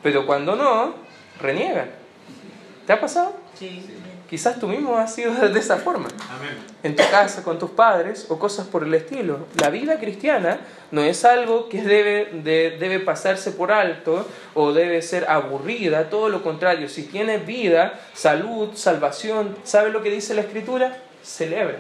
pero 0.02 0.25
cuando 0.25 0.56
no, 0.56 0.94
reniegan. 1.38 1.90
¿Te 2.87 2.93
ha 2.93 3.00
pasado? 3.00 3.35
Sí. 3.59 3.85
Quizás 4.29 4.59
tú 4.59 4.67
mismo 4.67 4.97
has 4.97 5.14
sido 5.14 5.33
de 5.33 5.59
esa 5.59 5.76
forma. 5.76 6.09
En 6.83 6.97
tu 6.97 7.03
casa, 7.11 7.43
con 7.43 7.59
tus 7.59 7.71
padres 7.71 8.26
o 8.29 8.38
cosas 8.38 8.67
por 8.67 8.83
el 8.83 8.93
estilo. 8.95 9.47
La 9.61 9.71
vida 9.71 9.99
cristiana 9.99 10.61
no 10.91 11.03
es 11.03 11.25
algo 11.25 11.69
que 11.69 11.83
debe, 11.83 12.31
debe 12.43 13.00
pasarse 13.00 13.53
por 13.53 13.71
alto 13.71 14.26
o 14.55 14.73
debe 14.73 15.03
ser 15.03 15.26
aburrida. 15.29 16.11
Todo 16.11 16.31
lo 16.31 16.43
contrario. 16.43 16.88
Si 16.88 17.05
tienes 17.05 17.47
vida, 17.47 18.00
salud, 18.12 18.71
salvación, 18.75 19.57
¿sabes 19.62 19.93
lo 19.93 20.03
que 20.03 20.11
dice 20.11 20.35
la 20.35 20.41
Escritura? 20.41 20.99
Celebra, 21.23 21.79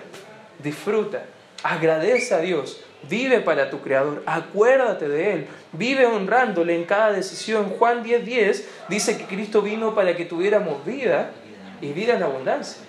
disfruta, 0.62 1.24
agradece 1.62 2.34
a 2.34 2.38
Dios. 2.38 2.80
Vive 3.08 3.40
para 3.40 3.70
tu 3.70 3.80
Creador, 3.80 4.22
acuérdate 4.26 5.08
de 5.08 5.32
Él, 5.32 5.46
vive 5.72 6.06
honrándole 6.06 6.74
en 6.74 6.84
cada 6.84 7.12
decisión. 7.12 7.70
Juan 7.78 8.02
10:10 8.02 8.24
10 8.24 8.68
dice 8.88 9.18
que 9.18 9.24
Cristo 9.24 9.62
vino 9.62 9.94
para 9.94 10.16
que 10.16 10.24
tuviéramos 10.24 10.84
vida 10.84 11.30
y 11.80 11.92
vida 11.92 12.14
en 12.14 12.22
abundancia. 12.22 12.82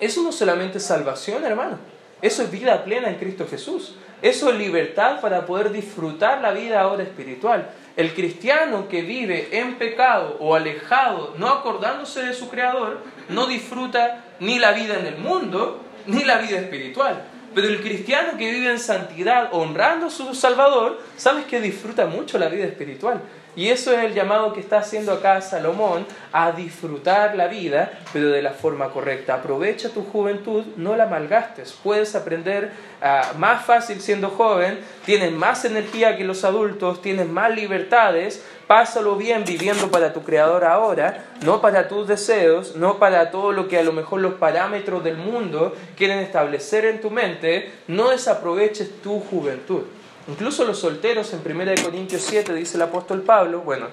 Eso 0.00 0.22
no 0.22 0.32
solamente 0.32 0.78
es 0.78 0.84
salvación, 0.84 1.44
hermano. 1.44 1.78
Eso 2.20 2.42
es 2.42 2.50
vida 2.50 2.84
plena 2.84 3.08
en 3.08 3.16
Cristo 3.16 3.46
Jesús. 3.48 3.96
Eso 4.22 4.50
es 4.50 4.56
libertad 4.56 5.20
para 5.20 5.46
poder 5.46 5.70
disfrutar 5.70 6.40
la 6.40 6.50
vida 6.50 6.80
ahora 6.80 7.04
espiritual. 7.04 7.70
El 7.96 8.14
cristiano 8.14 8.88
que 8.88 9.02
vive 9.02 9.48
en 9.52 9.76
pecado 9.76 10.36
o 10.40 10.56
alejado, 10.56 11.34
no 11.38 11.48
acordándose 11.48 12.22
de 12.22 12.34
su 12.34 12.48
Creador, 12.48 12.98
no 13.28 13.46
disfruta 13.46 14.24
ni 14.40 14.58
la 14.58 14.72
vida 14.72 14.98
en 14.98 15.06
el 15.06 15.18
mundo, 15.18 15.82
ni 16.06 16.24
la 16.24 16.38
vida 16.38 16.58
espiritual. 16.58 17.24
Pero 17.60 17.70
el 17.70 17.80
cristiano 17.80 18.38
que 18.38 18.52
vive 18.52 18.70
en 18.70 18.78
santidad, 18.78 19.48
honrando 19.50 20.06
a 20.06 20.10
su 20.10 20.32
Salvador, 20.32 21.02
sabes 21.16 21.44
que 21.46 21.60
disfruta 21.60 22.06
mucho 22.06 22.38
la 22.38 22.48
vida 22.48 22.64
espiritual. 22.64 23.20
Y 23.58 23.70
eso 23.70 23.92
es 23.92 24.04
el 24.04 24.14
llamado 24.14 24.52
que 24.52 24.60
está 24.60 24.78
haciendo 24.78 25.10
acá 25.10 25.40
Salomón 25.40 26.06
a 26.32 26.52
disfrutar 26.52 27.34
la 27.34 27.48
vida, 27.48 27.90
pero 28.12 28.28
de 28.28 28.40
la 28.40 28.52
forma 28.52 28.90
correcta. 28.90 29.34
Aprovecha 29.34 29.88
tu 29.88 30.04
juventud, 30.04 30.62
no 30.76 30.94
la 30.94 31.06
malgastes. 31.06 31.72
Puedes 31.82 32.14
aprender 32.14 32.70
ah, 33.02 33.32
más 33.36 33.64
fácil 33.64 34.00
siendo 34.00 34.30
joven, 34.30 34.78
tienes 35.04 35.32
más 35.32 35.64
energía 35.64 36.16
que 36.16 36.22
los 36.22 36.44
adultos, 36.44 37.02
tienes 37.02 37.28
más 37.28 37.52
libertades. 37.52 38.44
Pásalo 38.68 39.16
bien 39.16 39.42
viviendo 39.44 39.90
para 39.90 40.12
tu 40.12 40.22
creador 40.22 40.64
ahora, 40.64 41.24
no 41.44 41.60
para 41.60 41.88
tus 41.88 42.06
deseos, 42.06 42.76
no 42.76 43.00
para 43.00 43.32
todo 43.32 43.50
lo 43.50 43.66
que 43.66 43.76
a 43.76 43.82
lo 43.82 43.92
mejor 43.92 44.20
los 44.20 44.34
parámetros 44.34 45.02
del 45.02 45.16
mundo 45.16 45.74
quieren 45.96 46.20
establecer 46.20 46.84
en 46.84 47.00
tu 47.00 47.10
mente. 47.10 47.72
No 47.88 48.10
desaproveches 48.10 49.02
tu 49.02 49.18
juventud. 49.18 49.82
Incluso 50.28 50.64
los 50.64 50.78
solteros 50.78 51.32
en 51.32 51.40
1 51.44 51.72
Corintios 51.82 52.22
7 52.22 52.54
dice 52.54 52.76
el 52.76 52.82
apóstol 52.82 53.22
Pablo, 53.22 53.62
bueno, 53.62 53.86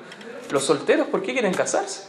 los 0.51 0.63
solteros, 0.65 1.07
¿por 1.07 1.21
qué 1.23 1.31
quieren 1.31 1.53
casarse? 1.53 2.03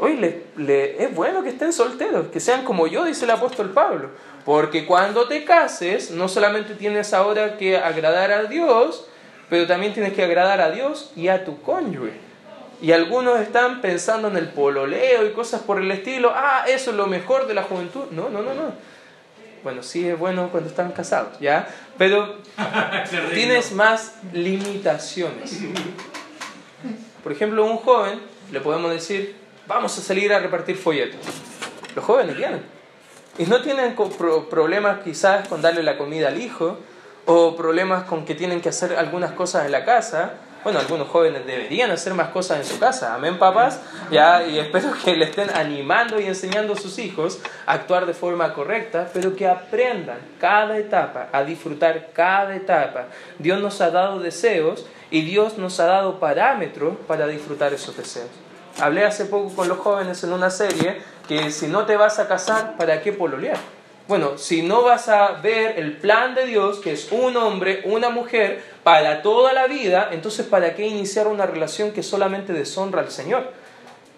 Hoy 0.00 0.16
le, 0.16 1.02
es 1.02 1.14
bueno 1.14 1.42
que 1.42 1.50
estén 1.50 1.72
solteros, 1.72 2.28
que 2.28 2.40
sean 2.40 2.64
como 2.64 2.86
yo, 2.86 3.04
dice 3.04 3.24
el 3.24 3.32
apóstol 3.32 3.70
Pablo. 3.70 4.10
Porque 4.44 4.86
cuando 4.86 5.28
te 5.28 5.44
cases, 5.44 6.12
no 6.12 6.28
solamente 6.28 6.74
tienes 6.74 7.12
ahora 7.12 7.58
que 7.58 7.76
agradar 7.76 8.30
a 8.32 8.44
Dios, 8.44 9.06
pero 9.50 9.66
también 9.66 9.92
tienes 9.92 10.14
que 10.14 10.22
agradar 10.22 10.60
a 10.60 10.70
Dios 10.70 11.12
y 11.14 11.28
a 11.28 11.44
tu 11.44 11.60
cónyuge. 11.60 12.12
Y 12.80 12.92
algunos 12.92 13.40
están 13.40 13.80
pensando 13.80 14.28
en 14.28 14.36
el 14.36 14.48
pololeo 14.48 15.26
y 15.26 15.32
cosas 15.32 15.62
por 15.62 15.78
el 15.78 15.90
estilo. 15.90 16.32
Ah, 16.34 16.64
eso 16.68 16.92
es 16.92 16.96
lo 16.96 17.08
mejor 17.08 17.48
de 17.48 17.54
la 17.54 17.64
juventud. 17.64 18.04
No, 18.12 18.30
no, 18.30 18.40
no, 18.40 18.54
no. 18.54 18.72
Bueno, 19.62 19.82
sí 19.82 20.08
es 20.08 20.18
bueno 20.18 20.50
cuando 20.50 20.68
están 20.68 20.92
casados, 20.92 21.38
¿ya? 21.40 21.68
Pero 21.96 22.36
tienes 23.34 23.72
más 23.72 24.14
limitaciones. 24.32 25.58
Por 27.22 27.32
ejemplo, 27.32 27.64
un 27.64 27.76
joven 27.76 28.20
le 28.52 28.60
podemos 28.60 28.90
decir, 28.90 29.36
vamos 29.66 29.96
a 29.98 30.00
salir 30.00 30.32
a 30.32 30.38
repartir 30.38 30.76
folletos. 30.76 31.20
Los 31.94 32.04
jóvenes 32.04 32.36
vienen. 32.36 32.62
Y 33.38 33.44
no 33.44 33.62
tienen 33.62 33.94
problemas 34.50 35.00
quizás 35.04 35.46
con 35.48 35.62
darle 35.62 35.82
la 35.82 35.96
comida 35.96 36.28
al 36.28 36.40
hijo, 36.40 36.78
o 37.30 37.56
problemas 37.56 38.04
con 38.04 38.24
que 38.24 38.34
tienen 38.34 38.62
que 38.62 38.70
hacer 38.70 38.96
algunas 38.96 39.32
cosas 39.32 39.66
en 39.66 39.72
la 39.72 39.84
casa, 39.84 40.32
bueno, 40.64 40.80
algunos 40.80 41.08
jóvenes 41.08 41.46
deberían 41.46 41.90
hacer 41.90 42.14
más 42.14 42.28
cosas 42.28 42.58
en 42.58 42.64
su 42.64 42.78
casa, 42.78 43.14
amén 43.14 43.38
papás, 43.38 43.80
ya, 44.10 44.44
y 44.44 44.58
espero 44.58 44.92
que 45.04 45.16
le 45.16 45.26
estén 45.26 45.50
animando 45.50 46.20
y 46.20 46.26
enseñando 46.26 46.72
a 46.72 46.76
sus 46.76 46.98
hijos 46.98 47.40
a 47.66 47.72
actuar 47.74 48.06
de 48.06 48.14
forma 48.14 48.52
correcta, 48.54 49.08
pero 49.12 49.36
que 49.36 49.46
aprendan 49.46 50.18
cada 50.40 50.76
etapa, 50.78 51.28
a 51.32 51.44
disfrutar 51.44 52.10
cada 52.12 52.56
etapa. 52.56 53.06
Dios 53.38 53.60
nos 53.60 53.80
ha 53.80 53.90
dado 53.90 54.18
deseos 54.18 54.86
y 55.10 55.22
Dios 55.22 55.58
nos 55.58 55.78
ha 55.80 55.86
dado 55.86 56.18
parámetros 56.18 56.94
para 57.06 57.26
disfrutar 57.26 57.72
esos 57.72 57.96
deseos. 57.96 58.30
Hablé 58.80 59.04
hace 59.04 59.24
poco 59.24 59.54
con 59.54 59.68
los 59.68 59.78
jóvenes 59.78 60.22
en 60.24 60.32
una 60.32 60.50
serie 60.50 61.00
que 61.26 61.50
si 61.50 61.66
no 61.66 61.84
te 61.84 61.96
vas 61.96 62.18
a 62.18 62.28
casar, 62.28 62.76
¿para 62.76 63.00
qué 63.02 63.12
pololear? 63.12 63.58
Bueno, 64.08 64.38
si 64.38 64.62
no 64.62 64.84
vas 64.84 65.10
a 65.10 65.32
ver 65.32 65.78
el 65.78 65.98
plan 65.98 66.34
de 66.34 66.46
Dios, 66.46 66.78
que 66.78 66.92
es 66.92 67.12
un 67.12 67.36
hombre, 67.36 67.82
una 67.84 68.08
mujer, 68.08 68.64
para 68.82 69.20
toda 69.20 69.52
la 69.52 69.66
vida, 69.66 70.08
entonces 70.12 70.46
¿para 70.46 70.74
qué 70.74 70.86
iniciar 70.86 71.26
una 71.26 71.44
relación 71.44 71.92
que 71.92 72.02
solamente 72.02 72.54
deshonra 72.54 73.02
al 73.02 73.10
Señor? 73.10 73.52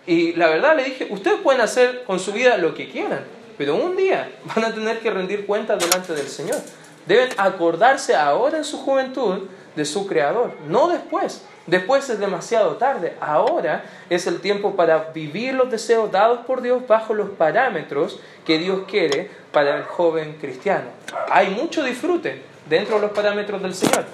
Y 0.07 0.35
la 0.35 0.49
verdad 0.49 0.77
le 0.77 0.85
dije, 0.85 1.09
ustedes 1.11 1.41
pueden 1.41 1.61
hacer 1.61 2.05
con 2.05 2.21
su 2.21 2.33
vida 2.33 2.57
lo 2.57 2.73
que 2.73 2.89
quieran, 2.89 3.25
pero 3.59 3.75
un 3.75 3.97
día 3.97 4.31
van 4.55 4.65
a 4.65 4.73
tener 4.73 5.01
que 5.01 5.11
rendir 5.11 5.45
cuentas 5.45 5.81
delante 5.81 6.13
del 6.15 6.29
Señor. 6.29 6.59
Deben 7.07 7.31
acordarse 7.37 8.15
ahora 8.15 8.59
en 8.59 8.65
su 8.65 8.79
juventud 8.79 9.49
de 9.75 9.85
su 9.85 10.07
Creador, 10.07 10.53
no 10.69 10.87
después. 10.87 11.43
Después 11.71 12.11
es 12.11 12.19
demasiado 12.19 12.77
tarde. 12.77 13.15
Ahora 13.21 13.85
es 14.11 14.27
el 14.27 14.41
tiempo 14.41 14.75
para 14.75 15.13
vivir 15.15 15.55
los 15.55 15.71
deseos 15.71 16.11
dados 16.11 16.41
por 16.45 16.63
Dios 16.63 16.83
bajo 16.89 17.15
los 17.15 17.31
parámetros 17.31 18.19
que 18.45 18.59
Dios 18.59 18.81
quiere 18.89 19.31
para 19.53 19.77
el 19.77 19.85
joven 19.85 20.37
cristiano. 20.41 20.87
Hay 21.31 21.51
mucho 21.51 21.85
disfrute 21.85 22.43
dentro 22.69 22.97
de 22.97 23.03
los 23.03 23.13
parámetros 23.13 23.63
del 23.63 23.75
Señor, 23.75 24.05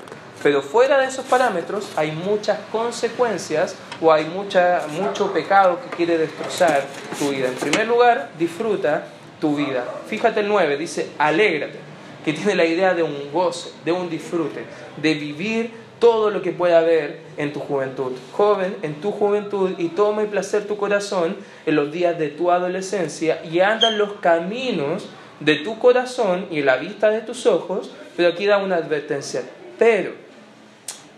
pero 0.42 0.60
fuera 0.60 0.98
de 0.98 1.06
esos 1.06 1.24
parámetros 1.24 1.90
hay 1.96 2.12
muchas 2.12 2.58
consecuencias 2.70 3.74
o 4.02 4.12
hay 4.12 4.26
mucha, 4.26 4.82
mucho 4.90 5.32
pecado 5.32 5.80
que 5.80 5.96
quiere 5.96 6.18
destrozar 6.18 6.84
tu 7.18 7.30
vida. 7.30 7.48
En 7.48 7.54
primer 7.54 7.86
lugar, 7.86 8.28
disfruta 8.38 9.06
tu 9.40 9.56
vida. 9.56 9.82
Fíjate 10.08 10.40
el 10.40 10.48
9, 10.48 10.76
dice, 10.76 11.10
alégrate, 11.16 11.78
que 12.22 12.34
tiene 12.34 12.54
la 12.54 12.66
idea 12.66 12.92
de 12.92 13.02
un 13.02 13.32
goce, 13.32 13.70
de 13.82 13.92
un 13.92 14.10
disfrute, 14.10 14.64
de 14.98 15.14
vivir 15.14 15.85
todo 15.98 16.30
lo 16.30 16.42
que 16.42 16.52
pueda 16.52 16.78
haber 16.78 17.20
en 17.36 17.52
tu 17.52 17.60
juventud. 17.60 18.12
Joven, 18.32 18.76
en 18.82 19.00
tu 19.00 19.12
juventud, 19.12 19.72
y 19.78 19.88
toma 19.88 20.22
y 20.22 20.26
placer 20.26 20.66
tu 20.66 20.76
corazón 20.76 21.36
en 21.64 21.76
los 21.76 21.90
días 21.90 22.18
de 22.18 22.28
tu 22.28 22.50
adolescencia 22.50 23.42
y 23.44 23.60
anda 23.60 23.88
en 23.88 23.98
los 23.98 24.14
caminos 24.14 25.08
de 25.40 25.56
tu 25.56 25.78
corazón 25.78 26.46
y 26.50 26.60
en 26.60 26.66
la 26.66 26.76
vista 26.76 27.10
de 27.10 27.20
tus 27.20 27.46
ojos, 27.46 27.90
pero 28.16 28.28
aquí 28.28 28.46
da 28.46 28.58
una 28.58 28.76
advertencia. 28.76 29.42
Pero, 29.78 30.12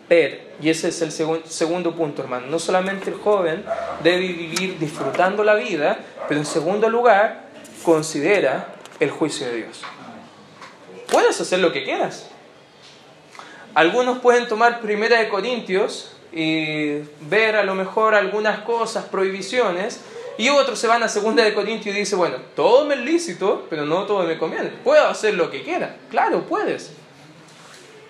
pero, 0.08 0.36
y 0.60 0.70
ese 0.70 0.88
es 0.88 1.02
el 1.02 1.12
segundo 1.12 1.94
punto, 1.94 2.22
hermano, 2.22 2.46
no 2.46 2.58
solamente 2.58 3.10
el 3.10 3.16
joven 3.16 3.64
debe 4.02 4.26
vivir 4.28 4.78
disfrutando 4.78 5.44
la 5.44 5.54
vida, 5.54 5.98
pero 6.28 6.40
en 6.40 6.46
segundo 6.46 6.88
lugar, 6.88 7.48
considera 7.84 8.74
el 8.98 9.10
juicio 9.10 9.46
de 9.46 9.56
Dios. 9.56 9.82
Puedes 11.10 11.40
hacer 11.40 11.60
lo 11.60 11.72
que 11.72 11.84
quieras, 11.84 12.28
algunos 13.74 14.18
pueden 14.18 14.48
tomar 14.48 14.80
Primera 14.80 15.18
de 15.18 15.28
Corintios 15.28 16.12
y 16.32 16.98
ver 17.22 17.56
a 17.56 17.64
lo 17.64 17.74
mejor 17.74 18.14
algunas 18.14 18.60
cosas, 18.60 19.04
prohibiciones, 19.06 20.00
y 20.36 20.50
otros 20.50 20.78
se 20.78 20.86
van 20.86 21.02
a 21.02 21.08
Segunda 21.08 21.42
de 21.42 21.52
Corintios 21.52 21.96
y 21.96 21.98
dicen, 21.98 22.18
bueno, 22.18 22.36
todo 22.54 22.84
me 22.84 22.94
es 22.94 23.00
lícito, 23.00 23.66
pero 23.68 23.84
no 23.84 24.04
todo 24.04 24.22
me 24.22 24.38
conviene. 24.38 24.68
Puedo 24.84 25.06
hacer 25.08 25.34
lo 25.34 25.50
que 25.50 25.62
quiera. 25.62 25.96
Claro, 26.10 26.42
puedes. 26.42 26.92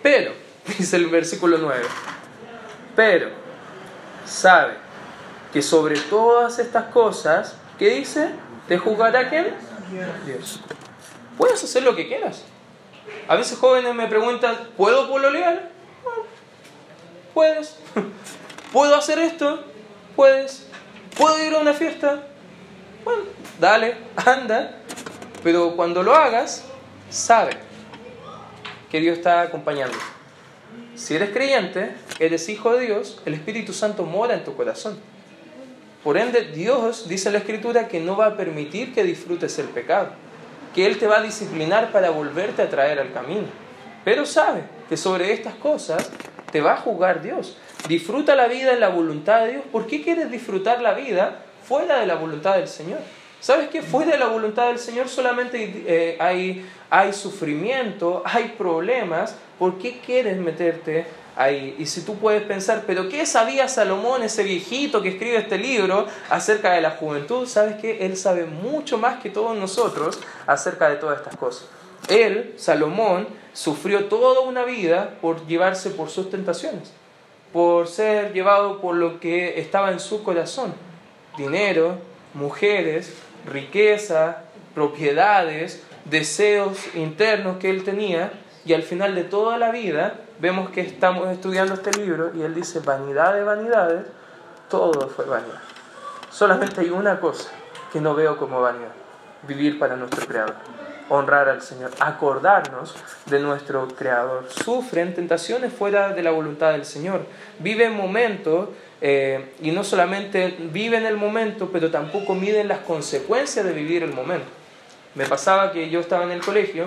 Pero, 0.02 0.32
dice 0.78 0.96
el 0.96 1.06
versículo 1.06 1.58
9, 1.58 1.84
pero 2.94 3.30
sabe 4.26 4.74
que 5.52 5.62
sobre 5.62 5.98
todas 5.98 6.58
estas 6.58 6.84
cosas, 6.92 7.56
¿qué 7.78 7.90
dice? 7.90 8.30
¿Te 8.66 8.76
juzgará 8.76 9.30
quién? 9.30 9.54
Dios. 10.26 10.60
Puedes 11.38 11.64
hacer 11.64 11.82
lo 11.82 11.96
que 11.96 12.06
quieras. 12.06 12.44
A 13.26 13.36
veces 13.36 13.58
jóvenes 13.58 13.94
me 13.94 14.06
preguntan, 14.06 14.56
¿puedo 14.76 15.08
pololear? 15.08 15.70
Puedes. 17.34 17.76
¿Puedo 18.72 18.94
hacer 18.94 19.18
esto? 19.18 19.64
Puedes. 20.16 20.66
¿Puedo 21.16 21.44
ir 21.44 21.54
a 21.54 21.58
una 21.58 21.74
fiesta? 21.74 22.26
Bueno, 23.04 23.22
dale, 23.60 23.96
anda. 24.16 24.82
Pero 25.42 25.76
cuando 25.76 26.02
lo 26.02 26.14
hagas, 26.14 26.64
sabe 27.10 27.52
que 28.90 29.00
Dios 29.00 29.18
está 29.18 29.42
acompañando. 29.42 29.96
Si 30.94 31.14
eres 31.14 31.30
creyente, 31.30 31.92
eres 32.18 32.48
hijo 32.48 32.72
de 32.72 32.86
Dios, 32.86 33.22
el 33.24 33.34
Espíritu 33.34 33.72
Santo 33.72 34.04
mora 34.04 34.34
en 34.34 34.44
tu 34.44 34.56
corazón. 34.56 34.98
Por 36.02 36.16
ende, 36.16 36.42
Dios 36.42 37.08
dice 37.08 37.28
en 37.28 37.34
la 37.34 37.38
Escritura 37.40 37.88
que 37.88 38.00
no 38.00 38.16
va 38.16 38.26
a 38.26 38.36
permitir 38.36 38.94
que 38.94 39.04
disfrutes 39.04 39.58
el 39.58 39.66
pecado, 39.66 40.10
que 40.74 40.86
Él 40.86 40.98
te 40.98 41.06
va 41.06 41.18
a 41.18 41.22
disciplinar 41.22 41.92
para 41.92 42.10
volverte 42.10 42.62
a 42.62 42.68
traer 42.68 42.98
al 42.98 43.12
camino. 43.12 43.46
Pero 44.04 44.24
sabe 44.26 44.62
que 44.88 44.96
sobre 44.96 45.32
estas 45.32 45.54
cosas 45.54 46.10
te 46.50 46.60
va 46.60 46.74
a 46.74 46.76
juzgar 46.76 47.22
Dios. 47.22 47.56
Disfruta 47.88 48.34
la 48.34 48.48
vida 48.48 48.72
en 48.72 48.80
la 48.80 48.88
voluntad 48.88 49.44
de 49.44 49.52
Dios. 49.52 49.64
¿Por 49.70 49.86
qué 49.86 50.02
quieres 50.02 50.30
disfrutar 50.30 50.80
la 50.80 50.94
vida 50.94 51.42
fuera 51.62 52.00
de 52.00 52.06
la 52.06 52.14
voluntad 52.14 52.56
del 52.56 52.68
Señor? 52.68 52.98
¿Sabes 53.40 53.68
que 53.68 53.82
fuera 53.82 54.12
de 54.12 54.18
la 54.18 54.26
voluntad 54.26 54.68
del 54.68 54.78
Señor 54.78 55.08
solamente 55.08 55.84
eh, 55.86 56.16
hay, 56.18 56.66
hay 56.90 57.12
sufrimiento, 57.12 58.22
hay 58.24 58.54
problemas? 58.58 59.36
¿Por 59.58 59.78
qué 59.78 60.00
quieres 60.04 60.36
meterte 60.38 61.06
ahí? 61.38 61.74
Y 61.78 61.86
si 61.86 62.02
tú 62.02 62.16
puedes 62.16 62.42
pensar, 62.42 62.84
pero 62.86 63.08
¿qué 63.08 63.24
sabía 63.24 63.68
Salomón, 63.68 64.22
ese 64.22 64.42
viejito 64.42 65.00
que 65.00 65.10
escribe 65.10 65.38
este 65.38 65.56
libro, 65.56 66.06
acerca 66.28 66.72
de 66.72 66.82
la 66.82 66.90
juventud? 66.90 67.46
¿Sabes 67.46 67.76
que 67.76 68.04
Él 68.04 68.16
sabe 68.16 68.44
mucho 68.44 68.98
más 68.98 69.22
que 69.22 69.30
todos 69.30 69.56
nosotros 69.56 70.18
acerca 70.46 70.88
de 70.88 70.96
todas 70.96 71.18
estas 71.18 71.36
cosas. 71.36 71.68
Él, 72.08 72.54
Salomón, 72.56 73.28
sufrió 73.52 74.06
toda 74.06 74.40
una 74.40 74.64
vida 74.64 75.16
por 75.20 75.46
llevarse 75.46 75.90
por 75.90 76.10
sus 76.10 76.30
tentaciones, 76.30 76.92
por 77.52 77.86
ser 77.86 78.32
llevado 78.32 78.80
por 78.80 78.96
lo 78.96 79.20
que 79.20 79.60
estaba 79.60 79.92
en 79.92 80.00
su 80.00 80.22
corazón. 80.22 80.74
Dinero, 81.36 81.98
mujeres, 82.34 83.12
riqueza, 83.46 84.44
propiedades, 84.74 85.82
deseos 86.04 86.78
internos 86.94 87.58
que 87.58 87.70
él 87.70 87.84
tenía 87.84 88.32
y 88.64 88.72
al 88.72 88.82
final 88.82 89.14
de 89.14 89.24
toda 89.24 89.58
la 89.58 89.70
vida 89.70 90.20
vemos 90.40 90.70
que 90.70 90.80
estamos 90.80 91.28
estudiando 91.28 91.74
este 91.74 91.92
libro 91.92 92.32
y 92.34 92.42
él 92.42 92.54
dice, 92.54 92.80
vanidad 92.80 93.34
de 93.34 93.42
vanidades, 93.42 94.06
todo 94.68 95.08
fue 95.08 95.24
vanidad. 95.24 95.60
Solamente 96.30 96.80
hay 96.80 96.90
una 96.90 97.20
cosa 97.20 97.50
que 97.92 98.00
no 98.00 98.14
veo 98.14 98.36
como 98.36 98.60
vanidad, 98.60 98.92
vivir 99.46 99.78
para 99.78 99.96
nuestro 99.96 100.26
Creador, 100.26 100.54
honrar 101.08 101.48
al 101.48 101.62
Señor, 101.62 101.90
acordarnos 102.00 102.94
de 103.26 103.40
nuestro 103.40 103.88
Creador. 103.88 104.46
Sufren 104.48 105.14
tentaciones 105.14 105.72
fuera 105.72 106.10
de 106.10 106.22
la 106.22 106.30
voluntad 106.30 106.72
del 106.72 106.84
Señor, 106.84 107.22
viven 107.58 107.96
momentos 107.96 108.68
eh, 109.00 109.54
y 109.60 109.70
no 109.70 109.84
solamente 109.84 110.56
viven 110.72 111.06
el 111.06 111.16
momento, 111.16 111.70
pero 111.72 111.90
tampoco 111.90 112.34
miden 112.34 112.68
las 112.68 112.80
consecuencias 112.80 113.64
de 113.64 113.72
vivir 113.72 114.02
el 114.02 114.12
momento. 114.12 114.46
Me 115.14 115.26
pasaba 115.26 115.72
que 115.72 115.88
yo 115.88 116.00
estaba 116.00 116.24
en 116.24 116.30
el 116.30 116.40
colegio 116.40 116.86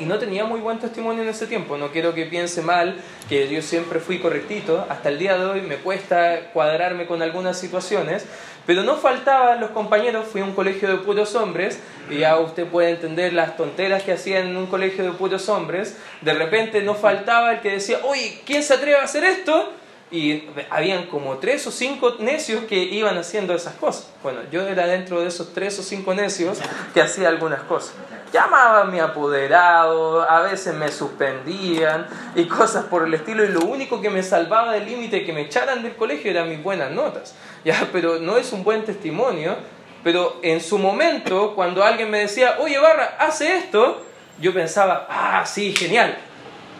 y 0.00 0.06
no 0.06 0.18
tenía 0.18 0.44
muy 0.44 0.60
buen 0.60 0.78
testimonio 0.78 1.22
en 1.22 1.28
ese 1.28 1.46
tiempo. 1.46 1.76
No 1.76 1.92
quiero 1.92 2.14
que 2.14 2.24
piense 2.24 2.62
mal 2.62 2.96
que 3.28 3.48
yo 3.48 3.60
siempre 3.60 4.00
fui 4.00 4.18
correctito. 4.18 4.86
Hasta 4.88 5.10
el 5.10 5.18
día 5.18 5.36
de 5.36 5.44
hoy 5.44 5.60
me 5.60 5.76
cuesta 5.76 6.50
cuadrarme 6.54 7.06
con 7.06 7.20
algunas 7.20 7.58
situaciones, 7.58 8.24
pero 8.66 8.82
no 8.82 8.96
faltaban 8.96 9.60
los 9.60 9.70
compañeros. 9.70 10.26
Fui 10.26 10.40
a 10.40 10.44
un 10.44 10.54
colegio 10.54 10.88
de 10.88 10.96
puros 10.96 11.34
hombres 11.34 11.78
y 12.08 12.18
ya 12.18 12.38
usted 12.38 12.66
puede 12.66 12.90
entender 12.90 13.34
las 13.34 13.58
tonteras 13.58 14.02
que 14.02 14.12
hacían 14.12 14.48
en 14.48 14.56
un 14.56 14.66
colegio 14.66 15.04
de 15.04 15.12
puros 15.12 15.48
hombres. 15.50 15.98
De 16.22 16.32
repente 16.32 16.80
no 16.80 16.94
faltaba 16.94 17.52
el 17.52 17.60
que 17.60 17.72
decía, 17.72 17.98
oye, 18.04 18.40
¿quién 18.46 18.62
se 18.62 18.74
atreve 18.74 18.96
a 18.96 19.04
hacer 19.04 19.24
esto? 19.24 19.70
Y 20.10 20.44
habían 20.70 21.06
como 21.06 21.38
tres 21.38 21.66
o 21.68 21.70
cinco 21.70 22.16
necios 22.18 22.64
que 22.64 22.76
iban 22.76 23.16
haciendo 23.16 23.54
esas 23.54 23.74
cosas. 23.74 24.10
Bueno, 24.22 24.40
yo 24.50 24.66
era 24.66 24.86
dentro 24.86 25.20
de 25.20 25.28
esos 25.28 25.54
tres 25.54 25.78
o 25.78 25.82
cinco 25.82 26.14
necios 26.14 26.58
que 26.92 27.00
hacía 27.00 27.28
algunas 27.28 27.62
cosas. 27.62 27.94
Llamaban 28.32 28.88
a 28.88 28.90
mi 28.90 28.98
apoderado, 28.98 30.28
a 30.28 30.42
veces 30.42 30.74
me 30.74 30.90
suspendían 30.90 32.06
y 32.34 32.44
cosas 32.46 32.84
por 32.86 33.06
el 33.06 33.14
estilo, 33.14 33.44
y 33.44 33.48
lo 33.48 33.60
único 33.60 34.00
que 34.00 34.10
me 34.10 34.22
salvaba 34.22 34.72
del 34.72 34.86
límite 34.86 35.24
que 35.24 35.32
me 35.32 35.42
echaran 35.42 35.82
del 35.82 35.94
colegio 35.94 36.30
eran 36.30 36.48
mis 36.48 36.62
buenas 36.62 36.90
notas. 36.90 37.34
Ya, 37.64 37.88
pero 37.92 38.18
no 38.18 38.36
es 38.36 38.52
un 38.52 38.64
buen 38.64 38.84
testimonio, 38.84 39.56
pero 40.02 40.38
en 40.42 40.60
su 40.60 40.78
momento, 40.78 41.54
cuando 41.54 41.84
alguien 41.84 42.10
me 42.10 42.18
decía, 42.18 42.56
oye 42.58 42.78
Barra, 42.78 43.16
hace 43.18 43.56
esto, 43.56 44.02
yo 44.40 44.52
pensaba, 44.54 45.06
ah, 45.08 45.44
sí, 45.46 45.74
genial. 45.74 46.16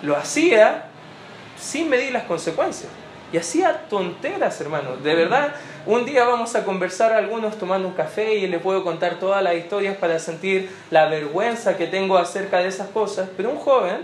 Lo 0.02 0.16
hacía 0.16 0.86
sin 1.58 1.90
medir 1.90 2.12
las 2.12 2.24
consecuencias. 2.24 2.90
Y 3.32 3.36
hacía 3.36 3.86
tonteras, 3.88 4.60
hermano. 4.60 4.96
De 4.96 5.14
verdad, 5.14 5.54
un 5.86 6.04
día 6.04 6.24
vamos 6.24 6.54
a 6.56 6.64
conversar 6.64 7.12
algunos 7.12 7.58
tomando 7.58 7.86
un 7.86 7.94
café 7.94 8.34
y 8.34 8.46
les 8.48 8.60
puedo 8.60 8.82
contar 8.82 9.20
todas 9.20 9.42
las 9.42 9.54
historias 9.54 9.96
para 9.96 10.18
sentir 10.18 10.68
la 10.90 11.06
vergüenza 11.06 11.76
que 11.76 11.86
tengo 11.86 12.18
acerca 12.18 12.58
de 12.58 12.68
esas 12.68 12.88
cosas. 12.88 13.28
Pero 13.36 13.50
un 13.50 13.58
joven 13.58 13.98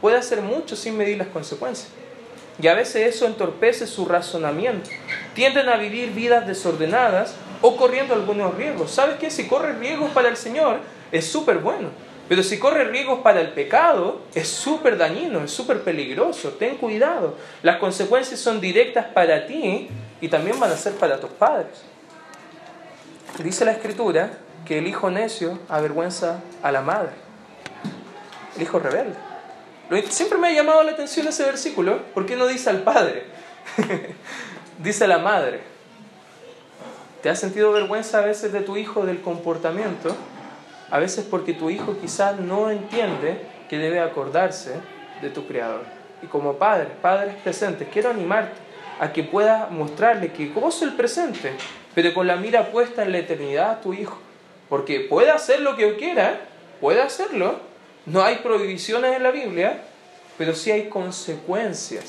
puede 0.00 0.16
hacer 0.16 0.42
mucho 0.42 0.76
sin 0.76 0.96
medir 0.96 1.18
las 1.18 1.28
consecuencias. 1.28 1.88
Y 2.60 2.66
a 2.66 2.74
veces 2.74 3.14
eso 3.14 3.26
entorpece 3.26 3.86
su 3.86 4.04
razonamiento. 4.04 4.90
Tienden 5.34 5.68
a 5.68 5.76
vivir 5.76 6.10
vidas 6.12 6.46
desordenadas 6.46 7.34
o 7.62 7.76
corriendo 7.76 8.14
algunos 8.14 8.54
riesgos. 8.54 8.90
¿Sabes 8.90 9.16
qué? 9.16 9.30
Si 9.30 9.46
corres 9.46 9.78
riesgos 9.78 10.10
para 10.10 10.28
el 10.28 10.36
Señor, 10.36 10.78
es 11.12 11.26
súper 11.26 11.58
bueno. 11.58 11.88
Pero 12.28 12.42
si 12.42 12.58
corre 12.58 12.84
riesgos 12.84 13.20
para 13.20 13.40
el 13.40 13.48
pecado, 13.48 14.20
es 14.34 14.48
súper 14.48 14.98
dañino, 14.98 15.42
es 15.42 15.50
súper 15.50 15.82
peligroso. 15.82 16.50
Ten 16.50 16.76
cuidado. 16.76 17.36
Las 17.62 17.78
consecuencias 17.78 18.38
son 18.38 18.60
directas 18.60 19.06
para 19.06 19.46
ti 19.46 19.88
y 20.20 20.28
también 20.28 20.60
van 20.60 20.70
a 20.70 20.76
ser 20.76 20.92
para 20.94 21.18
tus 21.18 21.30
padres. 21.30 21.82
Dice 23.42 23.64
la 23.64 23.72
escritura 23.72 24.30
que 24.66 24.78
el 24.78 24.86
hijo 24.86 25.10
necio 25.10 25.58
avergüenza 25.68 26.40
a 26.62 26.70
la 26.70 26.82
madre. 26.82 27.12
El 28.56 28.62
hijo 28.62 28.78
rebelde. 28.78 29.14
Siempre 30.10 30.36
me 30.36 30.48
ha 30.48 30.52
llamado 30.52 30.82
la 30.82 30.92
atención 30.92 31.26
ese 31.28 31.44
versículo. 31.44 32.02
¿Por 32.12 32.26
qué 32.26 32.36
no 32.36 32.46
dice 32.46 32.68
al 32.68 32.82
padre? 32.82 33.24
dice 34.78 35.04
a 35.04 35.08
la 35.08 35.18
madre. 35.18 35.60
¿Te 37.22 37.30
has 37.30 37.40
sentido 37.40 37.72
vergüenza 37.72 38.18
a 38.18 38.22
veces 38.22 38.52
de 38.52 38.60
tu 38.60 38.76
hijo 38.76 39.06
del 39.06 39.22
comportamiento? 39.22 40.14
A 40.90 40.98
veces 40.98 41.26
porque 41.28 41.52
tu 41.52 41.70
hijo 41.70 41.96
quizás 42.00 42.38
no 42.40 42.70
entiende 42.70 43.40
que 43.68 43.78
debe 43.78 44.00
acordarse 44.00 44.74
de 45.20 45.30
tu 45.30 45.46
Creador. 45.46 45.84
Y 46.22 46.26
como 46.26 46.54
padre, 46.54 46.88
padres 47.00 47.34
presentes, 47.42 47.88
quiero 47.92 48.10
animarte 48.10 48.56
a 48.98 49.12
que 49.12 49.22
puedas 49.22 49.70
mostrarle 49.70 50.32
que 50.32 50.48
gozo 50.48 50.84
el 50.84 50.94
presente, 50.94 51.52
pero 51.94 52.12
con 52.14 52.26
la 52.26 52.36
mira 52.36 52.70
puesta 52.72 53.02
en 53.02 53.12
la 53.12 53.18
eternidad 53.18 53.70
a 53.70 53.80
tu 53.80 53.92
hijo. 53.92 54.18
Porque 54.68 55.00
puede 55.00 55.30
hacer 55.30 55.60
lo 55.60 55.76
que 55.76 55.96
quiera, 55.96 56.40
puede 56.80 57.00
hacerlo. 57.00 57.60
No 58.06 58.22
hay 58.22 58.36
prohibiciones 58.36 59.16
en 59.16 59.22
la 59.22 59.30
Biblia, 59.30 59.82
pero 60.36 60.54
sí 60.54 60.70
hay 60.70 60.88
consecuencias 60.88 62.04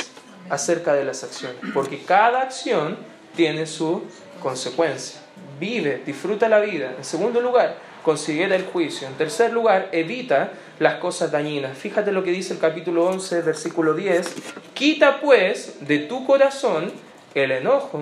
acerca 0.49 0.93
de 0.93 1.05
las 1.05 1.23
acciones. 1.23 1.57
Porque 1.73 2.03
cada 2.03 2.41
acción 2.41 2.97
tiene 3.35 3.65
su 3.65 4.03
consecuencia. 4.41 5.19
Vive, 5.59 6.01
disfruta 6.05 6.49
la 6.49 6.59
vida. 6.59 6.93
En 6.97 7.03
segundo 7.03 7.41
lugar, 7.41 7.75
considera 8.09 8.55
el 8.55 8.65
juicio. 8.65 9.07
En 9.07 9.13
tercer 9.13 9.53
lugar, 9.53 9.89
evita 9.91 10.49
las 10.79 10.95
cosas 10.95 11.31
dañinas. 11.31 11.77
Fíjate 11.77 12.11
lo 12.11 12.23
que 12.23 12.31
dice 12.31 12.53
el 12.55 12.59
capítulo 12.59 13.05
11, 13.05 13.43
versículo 13.43 13.93
10. 13.93 14.33
Quita 14.73 15.19
pues 15.21 15.85
de 15.87 15.99
tu 15.99 16.25
corazón 16.25 16.91
el 17.35 17.51
enojo 17.51 18.01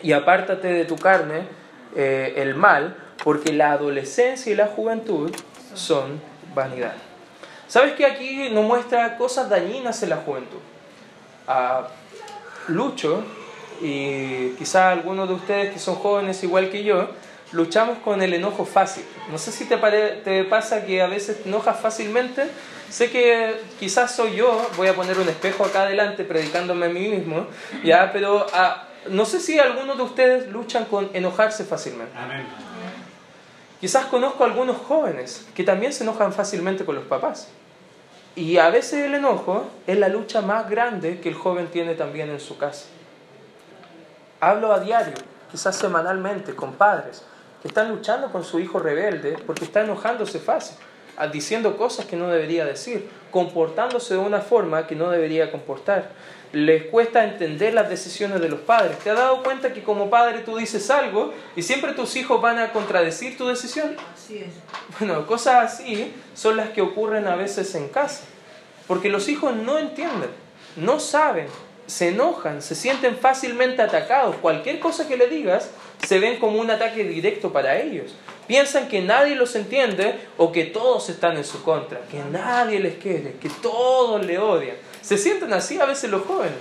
y 0.00 0.12
apártate 0.12 0.68
de 0.68 0.84
tu 0.84 0.94
carne 0.94 1.40
eh, 1.96 2.34
el 2.36 2.54
mal, 2.54 2.96
porque 3.24 3.52
la 3.52 3.72
adolescencia 3.72 4.52
y 4.52 4.54
la 4.54 4.68
juventud 4.68 5.34
son 5.74 6.20
vanidad. 6.54 6.94
¿Sabes 7.66 7.94
que 7.94 8.06
aquí 8.06 8.48
nos 8.50 8.64
muestra 8.64 9.16
cosas 9.16 9.50
dañinas 9.50 10.00
en 10.04 10.10
la 10.10 10.18
juventud? 10.18 10.60
Ah, 11.48 11.88
Lucho 12.68 13.24
y 13.80 14.50
quizá 14.50 14.92
algunos 14.92 15.26
de 15.26 15.34
ustedes 15.34 15.72
que 15.72 15.80
son 15.80 15.96
jóvenes 15.96 16.44
igual 16.44 16.70
que 16.70 16.84
yo, 16.84 17.08
luchamos 17.52 17.98
con 17.98 18.22
el 18.22 18.34
enojo 18.34 18.64
fácil. 18.64 19.04
No 19.30 19.38
sé 19.38 19.52
si 19.52 19.64
te, 19.64 19.76
te 19.76 20.44
pasa 20.44 20.84
que 20.84 21.02
a 21.02 21.06
veces 21.06 21.42
te 21.42 21.48
enojas 21.48 21.78
fácilmente. 21.78 22.48
Sé 22.90 23.10
que 23.10 23.60
quizás 23.80 24.14
soy 24.14 24.36
yo, 24.36 24.68
voy 24.76 24.88
a 24.88 24.94
poner 24.94 25.18
un 25.18 25.28
espejo 25.28 25.64
acá 25.64 25.82
adelante 25.82 26.24
predicándome 26.24 26.86
a 26.86 26.88
mí 26.88 27.08
mismo, 27.08 27.46
ya, 27.84 28.12
pero 28.12 28.46
ah, 28.52 28.84
no 29.08 29.24
sé 29.24 29.40
si 29.40 29.58
algunos 29.58 29.96
de 29.96 30.04
ustedes 30.04 30.48
luchan 30.48 30.84
con 30.84 31.10
enojarse 31.12 31.64
fácilmente. 31.64 32.12
Quizás 33.80 34.06
conozco 34.06 34.44
a 34.44 34.46
algunos 34.46 34.76
jóvenes 34.76 35.46
que 35.54 35.64
también 35.64 35.92
se 35.92 36.04
enojan 36.04 36.32
fácilmente 36.32 36.84
con 36.84 36.94
los 36.94 37.04
papás. 37.04 37.48
Y 38.36 38.58
a 38.58 38.70
veces 38.70 39.04
el 39.04 39.14
enojo 39.14 39.66
es 39.86 39.98
la 39.98 40.08
lucha 40.08 40.40
más 40.40 40.68
grande 40.70 41.20
que 41.20 41.28
el 41.28 41.34
joven 41.34 41.68
tiene 41.68 41.94
también 41.94 42.30
en 42.30 42.38
su 42.38 42.56
casa. 42.56 42.86
Hablo 44.40 44.72
a 44.72 44.78
diario, 44.78 45.14
quizás 45.50 45.74
semanalmente, 45.76 46.54
con 46.54 46.74
padres 46.74 47.24
están 47.66 47.90
luchando 47.90 48.30
con 48.32 48.44
su 48.44 48.58
hijo 48.58 48.78
rebelde 48.78 49.36
porque 49.46 49.64
está 49.64 49.82
enojándose 49.82 50.38
fácil, 50.38 50.76
diciendo 51.32 51.76
cosas 51.76 52.06
que 52.06 52.16
no 52.16 52.28
debería 52.28 52.64
decir, 52.64 53.08
comportándose 53.30 54.14
de 54.14 54.20
una 54.20 54.40
forma 54.40 54.86
que 54.86 54.94
no 54.94 55.10
debería 55.10 55.50
comportar. 55.50 56.10
Les 56.52 56.84
cuesta 56.86 57.24
entender 57.24 57.74
las 57.74 57.90
decisiones 57.90 58.40
de 58.40 58.48
los 58.48 58.60
padres. 58.60 58.98
¿Te 59.00 59.10
has 59.10 59.16
dado 59.16 59.42
cuenta 59.42 59.72
que 59.72 59.82
como 59.82 60.08
padre 60.08 60.38
tú 60.38 60.56
dices 60.56 60.88
algo 60.90 61.34
y 61.54 61.62
siempre 61.62 61.92
tus 61.92 62.16
hijos 62.16 62.40
van 62.40 62.58
a 62.58 62.72
contradecir 62.72 63.36
tu 63.36 63.46
decisión? 63.46 63.96
Así 64.14 64.38
es. 64.38 64.54
Bueno, 64.98 65.26
cosas 65.26 65.74
así 65.74 66.14
son 66.34 66.56
las 66.56 66.70
que 66.70 66.80
ocurren 66.82 67.26
a 67.26 67.36
veces 67.36 67.74
en 67.74 67.88
casa. 67.88 68.24
Porque 68.86 69.08
los 69.08 69.28
hijos 69.28 69.54
no 69.56 69.78
entienden, 69.78 70.30
no 70.76 71.00
saben, 71.00 71.48
se 71.86 72.08
enojan, 72.08 72.62
se 72.62 72.74
sienten 72.74 73.16
fácilmente 73.16 73.82
atacados. 73.82 74.36
Cualquier 74.36 74.78
cosa 74.78 75.08
que 75.08 75.16
le 75.16 75.26
digas 75.26 75.70
se 76.04 76.18
ven 76.18 76.38
como 76.38 76.60
un 76.60 76.70
ataque 76.70 77.04
directo 77.04 77.52
para 77.52 77.78
ellos. 77.80 78.14
Piensan 78.46 78.88
que 78.88 79.02
nadie 79.02 79.34
los 79.34 79.56
entiende 79.56 80.14
o 80.36 80.52
que 80.52 80.64
todos 80.64 81.08
están 81.08 81.36
en 81.36 81.44
su 81.44 81.62
contra, 81.62 82.00
que 82.10 82.22
nadie 82.30 82.78
les 82.78 82.96
quiere, 82.96 83.34
que 83.40 83.48
todos 83.48 84.24
le 84.24 84.38
odian. 84.38 84.76
Se 85.02 85.18
sienten 85.18 85.52
así 85.52 85.80
a 85.80 85.86
veces 85.86 86.10
los 86.10 86.24
jóvenes. 86.24 86.58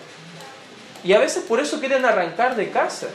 Y 1.03 1.13
a 1.13 1.19
veces 1.19 1.43
por 1.43 1.59
eso 1.59 1.79
quieren 1.79 2.05
arrancar 2.05 2.55
de 2.55 2.69
casa. 2.69 3.07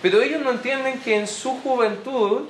Pero 0.00 0.22
ellos 0.22 0.40
no 0.40 0.50
entienden 0.50 1.00
que 1.00 1.16
en 1.16 1.26
su 1.26 1.60
juventud 1.60 2.48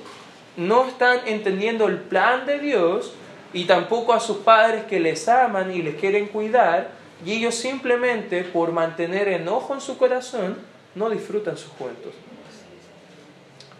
no 0.55 0.87
están 0.87 1.19
entendiendo 1.25 1.87
el 1.87 1.97
plan 1.97 2.45
de 2.45 2.59
Dios 2.59 3.13
y 3.53 3.65
tampoco 3.65 4.13
a 4.13 4.19
sus 4.19 4.37
padres 4.37 4.85
que 4.85 4.99
les 4.99 5.27
aman 5.27 5.71
y 5.71 5.81
les 5.81 5.95
quieren 5.95 6.27
cuidar, 6.27 6.89
y 7.25 7.33
ellos 7.33 7.55
simplemente 7.55 8.43
por 8.43 8.71
mantener 8.71 9.27
enojo 9.27 9.73
en 9.73 9.81
su 9.81 9.97
corazón 9.97 10.57
no 10.95 11.09
disfrutan 11.09 11.57
su 11.57 11.69
juventud. 11.69 12.11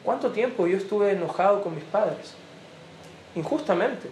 ¿Cuánto 0.04 0.32
tiempo 0.32 0.68
yo 0.68 0.78
estuve 0.78 1.12
enojado 1.12 1.62
con 1.62 1.76
mis 1.76 1.84
padres? 1.86 2.34
Injustamente. 3.36 4.10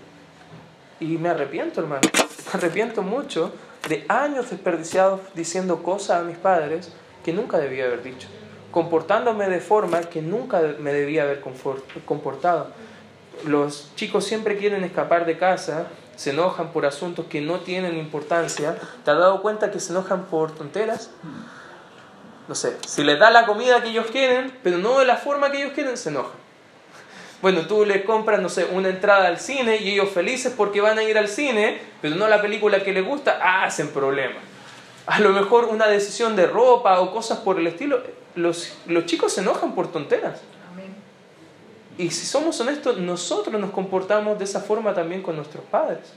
Y 1.00 1.18
me 1.18 1.30
arrepiento, 1.30 1.82
hermano. 1.82 2.02
Me 2.14 2.60
arrepiento 2.60 3.02
mucho 3.02 3.54
de 3.90 4.06
años 4.08 4.50
desperdiciados 4.50 5.20
diciendo 5.34 5.84
cosas 5.84 6.22
a 6.22 6.24
mis 6.24 6.38
padres 6.38 6.92
que 7.24 7.34
nunca 7.34 7.58
debía 7.58 7.86
haber 7.86 8.04
dicho. 8.04 8.28
Comportándome 8.72 9.50
de 9.50 9.60
forma 9.60 10.02
que 10.02 10.22
nunca 10.22 10.62
me 10.80 10.94
debía 10.94 11.24
haber 11.24 11.42
comportado. 12.06 12.68
Los 13.46 13.92
chicos 13.96 14.24
siempre 14.24 14.58
quieren 14.58 14.84
escapar 14.84 15.26
de 15.26 15.38
casa, 15.38 15.88
se 16.16 16.30
enojan 16.30 16.72
por 16.72 16.86
asuntos 16.86 17.26
que 17.26 17.42
no 17.42 17.62
tienen 17.62 17.98
importancia. 17.98 18.78
¿Te 19.04 19.12
has 19.12 19.18
dado 19.18 19.42
cuenta 19.42 19.72
que 19.72 19.80
se 19.80 19.92
enojan 19.92 20.26
por 20.26 20.52
tonteras? 20.52 21.10
No 22.48 22.56
sé, 22.56 22.78
si 22.88 23.04
les 23.04 23.20
da 23.20 23.30
la 23.32 23.46
comida 23.46 23.82
que 23.82 23.90
ellos 23.90 24.08
quieren, 24.12 24.52
pero 24.64 24.78
no 24.78 25.00
de 25.00 25.06
la 25.06 25.18
forma 25.18 25.52
que 25.52 25.62
ellos 25.62 25.74
quieren, 25.74 25.98
se 25.98 26.10
enojan. 26.10 26.40
Bueno, 27.42 27.62
tú 27.62 27.86
les 27.86 28.04
compras, 28.04 28.40
no 28.40 28.50
sé, 28.50 28.66
una 28.66 28.90
entrada 28.90 29.28
al 29.28 29.40
cine 29.40 29.78
y 29.78 29.94
ellos 29.94 30.10
felices 30.10 30.54
porque 30.56 30.80
van 30.80 31.00
a 31.00 31.04
ir 31.04 31.18
al 31.18 31.28
cine, 31.28 31.82
pero 32.02 32.16
no 32.16 32.28
la 32.28 32.42
película 32.42 32.84
que 32.84 32.94
les 32.94 33.06
gusta, 33.06 33.64
hacen 33.64 33.90
problemas. 33.90 34.44
A 35.08 35.20
lo 35.20 35.30
mejor 35.32 35.66
una 35.66 35.88
decisión 35.88 36.36
de 36.36 36.46
ropa 36.46 37.00
o 37.00 37.12
cosas 37.12 37.40
por 37.40 37.60
el 37.60 37.66
estilo, 37.66 38.04
los, 38.36 38.78
los 38.86 39.06
chicos 39.06 39.34
se 39.34 39.42
enojan 39.42 39.74
por 39.74 39.92
tonteras. 39.92 40.42
Y 41.98 42.10
si 42.12 42.26
somos 42.26 42.60
honestos, 42.62 42.98
nosotros 42.98 43.60
nos 43.60 43.72
comportamos 43.72 44.38
de 44.38 44.46
esa 44.46 44.62
forma 44.62 44.94
también 44.94 45.22
con 45.22 45.36
nuestros 45.36 45.64
padres. 45.66 46.14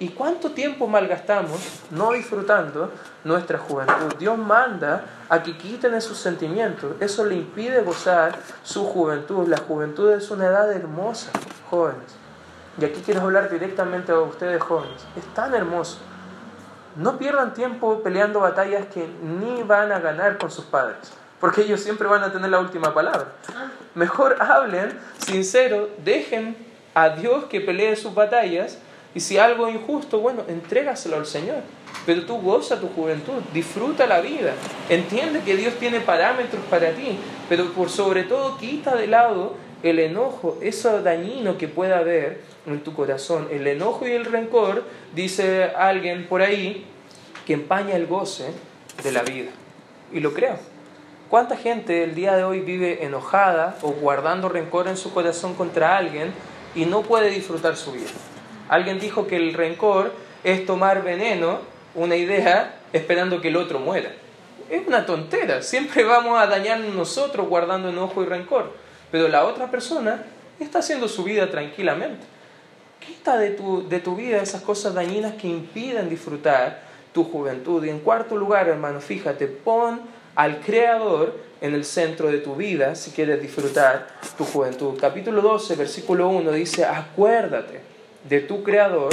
¿Y 0.00 0.10
cuánto 0.10 0.52
tiempo 0.52 0.86
malgastamos 0.86 1.58
no 1.90 2.12
disfrutando 2.12 2.92
nuestra 3.24 3.58
juventud? 3.58 4.14
Dios 4.16 4.38
manda 4.38 5.04
a 5.28 5.42
que 5.42 5.58
quiten 5.58 5.92
esos 5.94 6.18
sentimientos. 6.18 6.92
Eso 7.00 7.24
le 7.24 7.34
impide 7.34 7.82
gozar 7.82 8.38
su 8.62 8.84
juventud. 8.84 9.48
La 9.48 9.56
juventud 9.58 10.12
es 10.12 10.30
una 10.30 10.46
edad 10.46 10.70
hermosa, 10.72 11.30
jóvenes. 11.68 12.14
Y 12.80 12.84
aquí 12.84 13.02
quiero 13.04 13.22
hablar 13.22 13.50
directamente 13.50 14.12
a 14.12 14.20
ustedes 14.20 14.62
jóvenes. 14.62 15.04
Es 15.16 15.24
tan 15.34 15.52
hermoso. 15.52 15.98
No 16.94 17.18
pierdan 17.18 17.52
tiempo 17.52 18.00
peleando 18.00 18.38
batallas 18.38 18.86
que 18.86 19.08
ni 19.20 19.64
van 19.64 19.90
a 19.90 19.98
ganar 19.98 20.38
con 20.38 20.52
sus 20.52 20.64
padres. 20.64 21.12
Porque 21.40 21.62
ellos 21.62 21.80
siempre 21.80 22.06
van 22.06 22.22
a 22.22 22.30
tener 22.30 22.50
la 22.50 22.60
última 22.60 22.94
palabra. 22.94 23.32
Mejor 23.96 24.40
hablen 24.40 24.96
sincero, 25.18 25.88
dejen 26.04 26.56
a 26.94 27.08
Dios 27.10 27.46
que 27.46 27.60
pelee 27.60 27.96
sus 27.96 28.14
batallas 28.14 28.78
y 29.14 29.20
si 29.20 29.38
algo 29.38 29.68
es 29.68 29.74
injusto, 29.74 30.20
bueno, 30.20 30.42
entrégaselo 30.48 31.16
al 31.16 31.26
Señor. 31.26 31.62
Pero 32.04 32.24
tú 32.24 32.40
goza 32.40 32.80
tu 32.80 32.88
juventud, 32.88 33.40
disfruta 33.52 34.06
la 34.06 34.20
vida, 34.20 34.54
entiende 34.88 35.40
que 35.40 35.56
Dios 35.56 35.74
tiene 35.74 36.00
parámetros 36.00 36.62
para 36.70 36.90
ti, 36.90 37.18
pero 37.48 37.72
por 37.72 37.90
sobre 37.90 38.24
todo 38.24 38.58
quita 38.58 38.94
de 38.94 39.06
lado 39.06 39.54
el 39.82 39.98
enojo, 39.98 40.58
eso 40.60 41.02
dañino 41.02 41.56
que 41.56 41.68
pueda 41.68 41.98
haber 41.98 42.40
en 42.66 42.80
tu 42.80 42.94
corazón. 42.94 43.48
El 43.50 43.66
enojo 43.66 44.06
y 44.06 44.12
el 44.12 44.24
rencor, 44.24 44.84
dice 45.14 45.64
alguien 45.76 46.26
por 46.26 46.42
ahí, 46.42 46.84
que 47.46 47.54
empaña 47.54 47.94
el 47.94 48.06
goce 48.06 48.52
de 49.02 49.12
la 49.12 49.22
vida. 49.22 49.50
Y 50.12 50.20
lo 50.20 50.34
creo. 50.34 50.58
¿Cuánta 51.28 51.56
gente 51.56 52.04
el 52.04 52.14
día 52.14 52.36
de 52.36 52.44
hoy 52.44 52.60
vive 52.60 53.04
enojada 53.04 53.76
o 53.82 53.90
guardando 53.90 54.48
rencor 54.48 54.88
en 54.88 54.96
su 54.96 55.12
corazón 55.12 55.54
contra 55.54 55.96
alguien 55.96 56.32
y 56.74 56.86
no 56.86 57.02
puede 57.02 57.30
disfrutar 57.30 57.76
su 57.76 57.92
vida? 57.92 58.10
Alguien 58.68 59.00
dijo 59.00 59.26
que 59.26 59.36
el 59.36 59.54
rencor 59.54 60.12
es 60.44 60.66
tomar 60.66 61.02
veneno, 61.02 61.60
una 61.94 62.16
idea, 62.16 62.80
esperando 62.92 63.40
que 63.40 63.48
el 63.48 63.56
otro 63.56 63.80
muera. 63.80 64.12
Es 64.70 64.86
una 64.86 65.06
tontera, 65.06 65.62
siempre 65.62 66.04
vamos 66.04 66.38
a 66.38 66.46
dañar 66.46 66.80
nosotros 66.80 67.48
guardando 67.48 67.88
enojo 67.88 68.22
y 68.22 68.26
rencor, 68.26 68.72
pero 69.10 69.28
la 69.28 69.46
otra 69.46 69.70
persona 69.70 70.22
está 70.60 70.80
haciendo 70.80 71.08
su 71.08 71.24
vida 71.24 71.50
tranquilamente. 71.50 72.26
Quita 73.00 73.38
de 73.38 73.50
tu, 73.50 73.88
de 73.88 74.00
tu 74.00 74.16
vida 74.16 74.42
esas 74.42 74.60
cosas 74.60 74.92
dañinas 74.92 75.34
que 75.34 75.48
impiden 75.48 76.10
disfrutar 76.10 76.82
tu 77.14 77.24
juventud. 77.24 77.82
Y 77.84 77.88
en 77.88 78.00
cuarto 78.00 78.36
lugar, 78.36 78.68
hermano, 78.68 79.00
fíjate, 79.00 79.46
pon 79.46 80.02
al 80.34 80.60
Creador 80.60 81.34
en 81.62 81.74
el 81.74 81.84
centro 81.84 82.30
de 82.30 82.38
tu 82.38 82.54
vida 82.54 82.94
si 82.94 83.12
quieres 83.12 83.40
disfrutar 83.40 84.08
tu 84.36 84.44
juventud. 84.44 84.98
Capítulo 85.00 85.40
12, 85.40 85.76
versículo 85.76 86.28
1 86.28 86.52
dice, 86.52 86.84
acuérdate 86.84 87.97
de 88.24 88.40
tu 88.40 88.62
Creador 88.62 89.10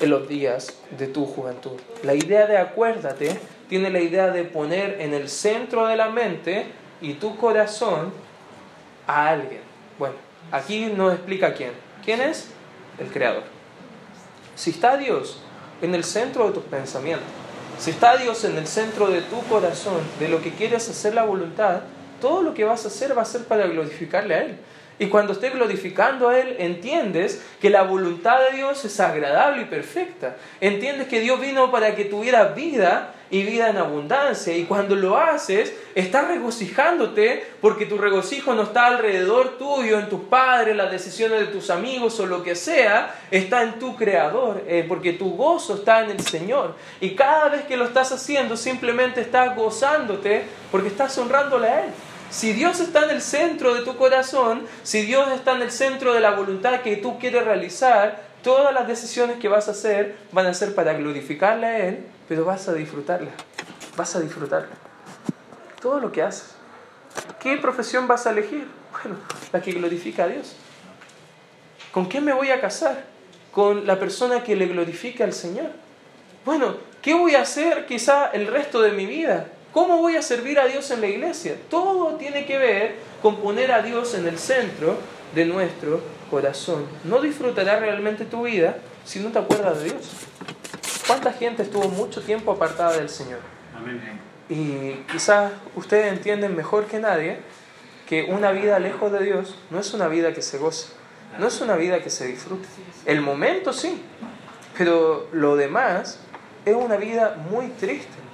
en 0.00 0.10
los 0.10 0.28
días 0.28 0.74
de 0.96 1.06
tu 1.06 1.26
juventud. 1.26 1.72
La 2.02 2.14
idea 2.14 2.46
de 2.46 2.58
acuérdate 2.58 3.38
tiene 3.68 3.90
la 3.90 4.00
idea 4.00 4.30
de 4.30 4.44
poner 4.44 5.00
en 5.00 5.14
el 5.14 5.28
centro 5.28 5.86
de 5.86 5.96
la 5.96 6.08
mente 6.08 6.66
y 7.00 7.14
tu 7.14 7.36
corazón 7.36 8.12
a 9.06 9.28
alguien. 9.28 9.60
Bueno, 9.98 10.16
aquí 10.52 10.86
nos 10.86 11.14
explica 11.14 11.54
quién. 11.54 11.72
¿Quién 12.04 12.20
es? 12.20 12.48
El 12.98 13.08
Creador. 13.08 13.44
Si 14.54 14.70
está 14.70 14.96
Dios 14.96 15.40
en 15.82 15.94
el 15.94 16.04
centro 16.04 16.46
de 16.46 16.52
tus 16.52 16.64
pensamientos, 16.64 17.28
si 17.78 17.90
está 17.90 18.16
Dios 18.16 18.44
en 18.44 18.56
el 18.56 18.66
centro 18.66 19.08
de 19.08 19.20
tu 19.22 19.40
corazón, 19.42 20.00
de 20.18 20.28
lo 20.28 20.42
que 20.42 20.52
quieres 20.52 20.88
hacer 20.88 21.14
la 21.14 21.24
voluntad, 21.24 21.82
todo 22.20 22.42
lo 22.42 22.54
que 22.54 22.64
vas 22.64 22.84
a 22.84 22.88
hacer 22.88 23.16
va 23.16 23.22
a 23.22 23.24
ser 23.24 23.44
para 23.44 23.66
glorificarle 23.68 24.34
a 24.34 24.42
Él. 24.42 24.58
Y 24.98 25.06
cuando 25.06 25.32
estés 25.32 25.54
glorificando 25.54 26.28
a 26.28 26.38
Él, 26.38 26.56
entiendes 26.58 27.42
que 27.60 27.70
la 27.70 27.82
voluntad 27.82 28.38
de 28.50 28.56
Dios 28.56 28.84
es 28.84 28.98
agradable 28.98 29.62
y 29.62 29.66
perfecta. 29.66 30.36
Entiendes 30.60 31.08
que 31.08 31.20
Dios 31.20 31.40
vino 31.40 31.70
para 31.70 31.94
que 31.94 32.04
tuvieras 32.04 32.54
vida 32.54 33.14
y 33.30 33.42
vida 33.42 33.68
en 33.68 33.76
abundancia. 33.76 34.56
Y 34.56 34.64
cuando 34.64 34.96
lo 34.96 35.16
haces, 35.18 35.72
estás 35.94 36.28
regocijándote 36.28 37.46
porque 37.60 37.86
tu 37.86 37.98
regocijo 37.98 38.54
no 38.54 38.62
está 38.62 38.86
alrededor 38.86 39.58
tuyo, 39.58 39.98
en 39.98 40.08
tus 40.08 40.22
padres, 40.22 40.74
las 40.74 40.90
decisiones 40.90 41.40
de 41.40 41.46
tus 41.46 41.70
amigos 41.70 42.18
o 42.20 42.26
lo 42.26 42.42
que 42.42 42.56
sea, 42.56 43.14
está 43.30 43.62
en 43.62 43.78
tu 43.78 43.96
Creador, 43.96 44.64
eh, 44.66 44.84
porque 44.88 45.12
tu 45.12 45.36
gozo 45.36 45.74
está 45.74 46.04
en 46.04 46.10
el 46.10 46.20
Señor. 46.20 46.74
Y 47.00 47.14
cada 47.14 47.48
vez 47.48 47.64
que 47.66 47.76
lo 47.76 47.84
estás 47.84 48.12
haciendo, 48.12 48.56
simplemente 48.56 49.20
estás 49.20 49.54
gozándote 49.54 50.44
porque 50.70 50.88
estás 50.88 51.16
honrándole 51.18 51.68
a 51.68 51.84
Él. 51.84 51.90
Si 52.30 52.52
Dios 52.52 52.80
está 52.80 53.04
en 53.04 53.10
el 53.10 53.22
centro 53.22 53.74
de 53.74 53.82
tu 53.82 53.96
corazón, 53.96 54.66
si 54.82 55.02
Dios 55.02 55.28
está 55.32 55.56
en 55.56 55.62
el 55.62 55.70
centro 55.70 56.12
de 56.12 56.20
la 56.20 56.32
voluntad 56.32 56.80
que 56.80 56.96
tú 56.96 57.18
quieres 57.18 57.44
realizar, 57.44 58.22
todas 58.42 58.72
las 58.74 58.86
decisiones 58.86 59.38
que 59.38 59.48
vas 59.48 59.68
a 59.68 59.70
hacer 59.70 60.16
van 60.32 60.46
a 60.46 60.54
ser 60.54 60.74
para 60.74 60.92
glorificarle 60.92 61.66
a 61.66 61.88
Él, 61.88 62.06
pero 62.28 62.44
vas 62.44 62.68
a 62.68 62.74
disfrutarla. 62.74 63.30
Vas 63.96 64.14
a 64.14 64.20
disfrutarla. 64.20 64.68
Todo 65.80 66.00
lo 66.00 66.12
que 66.12 66.22
haces. 66.22 66.54
¿Qué 67.40 67.56
profesión 67.56 68.06
vas 68.06 68.26
a 68.26 68.30
elegir? 68.30 68.66
Bueno, 69.02 69.18
la 69.52 69.62
que 69.62 69.72
glorifica 69.72 70.24
a 70.24 70.28
Dios. 70.28 70.54
¿Con 71.92 72.06
quién 72.06 72.24
me 72.24 72.32
voy 72.32 72.50
a 72.50 72.60
casar? 72.60 73.04
Con 73.52 73.86
la 73.86 73.98
persona 73.98 74.42
que 74.42 74.54
le 74.54 74.66
glorifica 74.66 75.24
al 75.24 75.32
Señor. 75.32 75.70
Bueno, 76.44 76.76
¿qué 77.00 77.14
voy 77.14 77.34
a 77.34 77.42
hacer 77.42 77.86
quizá 77.86 78.26
el 78.26 78.46
resto 78.46 78.82
de 78.82 78.92
mi 78.92 79.06
vida? 79.06 79.46
¿Cómo 79.78 79.98
voy 79.98 80.16
a 80.16 80.22
servir 80.22 80.58
a 80.58 80.66
Dios 80.66 80.90
en 80.90 81.00
la 81.00 81.06
iglesia? 81.06 81.54
Todo 81.70 82.16
tiene 82.16 82.44
que 82.46 82.58
ver 82.58 82.96
con 83.22 83.36
poner 83.36 83.70
a 83.70 83.80
Dios 83.80 84.12
en 84.14 84.26
el 84.26 84.36
centro 84.36 84.98
de 85.36 85.44
nuestro 85.44 86.00
corazón. 86.32 86.84
No 87.04 87.20
disfrutarás 87.20 87.78
realmente 87.78 88.24
tu 88.24 88.42
vida 88.42 88.78
si 89.04 89.20
no 89.20 89.30
te 89.30 89.38
acuerdas 89.38 89.78
de 89.78 89.90
Dios. 89.90 90.10
¿Cuánta 91.06 91.32
gente 91.32 91.62
estuvo 91.62 91.88
mucho 91.90 92.20
tiempo 92.22 92.50
apartada 92.50 92.96
del 92.96 93.08
Señor? 93.08 93.38
Y 94.48 94.94
quizás 95.12 95.52
ustedes 95.76 96.12
entienden 96.12 96.56
mejor 96.56 96.86
que 96.86 96.98
nadie 96.98 97.38
que 98.08 98.24
una 98.24 98.50
vida 98.50 98.80
lejos 98.80 99.12
de 99.12 99.22
Dios 99.22 99.54
no 99.70 99.78
es 99.78 99.94
una 99.94 100.08
vida 100.08 100.34
que 100.34 100.42
se 100.42 100.58
goce, 100.58 100.88
no 101.38 101.46
es 101.46 101.60
una 101.60 101.76
vida 101.76 102.02
que 102.02 102.10
se 102.10 102.26
disfrute. 102.26 102.66
El 103.06 103.20
momento 103.20 103.72
sí, 103.72 104.02
pero 104.76 105.28
lo 105.30 105.54
demás 105.54 106.18
es 106.64 106.74
una 106.74 106.96
vida 106.96 107.36
muy 107.48 107.68
triste. 107.68 108.27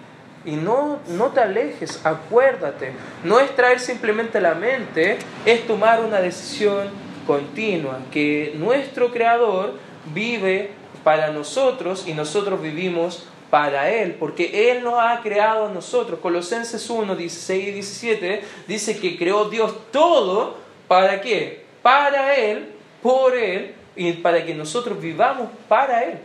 Y 0.45 0.53
no, 0.53 0.99
no 1.09 1.29
te 1.29 1.41
alejes, 1.41 2.05
acuérdate. 2.05 2.93
No 3.25 3.41
es 3.41 3.55
traer 3.57 3.81
simplemente 3.81 4.41
la 4.41 4.55
mente, 4.55 5.19
es 5.47 5.67
tomar 5.67 6.05
una 6.05 6.21
decisión 6.21 6.89
continua, 7.27 8.01
que 8.13 8.53
nuestro 8.57 9.11
Creador 9.11 9.79
vive 10.13 10.71
para 11.03 11.31
nosotros 11.31 12.07
y 12.07 12.13
nosotros 12.13 12.61
vivimos 12.61 13.27
para 13.51 13.91
Él, 13.91 14.17
porque 14.19 14.71
Él 14.71 14.83
nos 14.83 14.95
ha 14.99 15.21
creado 15.23 15.67
a 15.67 15.71
nosotros. 15.71 16.19
Colosenses 16.21 16.91
1, 16.91 17.15
16 17.15 17.69
y 17.69 17.71
17 17.71 18.43
dice 18.67 18.99
que 18.99 19.17
creó 19.17 19.49
Dios 19.49 19.73
todo, 19.93 20.57
¿para 20.89 21.21
qué? 21.21 21.65
Para 21.83 22.35
Él, 22.35 22.73
por 23.03 23.37
Él 23.37 23.75
y 23.95 24.13
para 24.15 24.45
que 24.45 24.55
nosotros 24.55 25.01
vivamos 25.01 25.49
para 25.69 26.03
Él. 26.03 26.19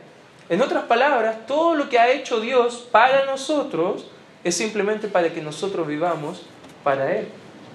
En 0.49 0.61
otras 0.63 0.85
palabras, 0.85 1.45
todo 1.45 1.75
lo 1.75 1.89
que 1.89 1.99
ha 1.99 2.09
hecho 2.09 2.39
Dios 2.39 2.87
para 2.91 3.25
nosotros 3.25 4.07
es 4.43 4.55
simplemente 4.55 5.07
para 5.07 5.29
que 5.29 5.41
nosotros 5.41 5.87
vivamos 5.87 6.41
para 6.83 7.15
Él. 7.15 7.27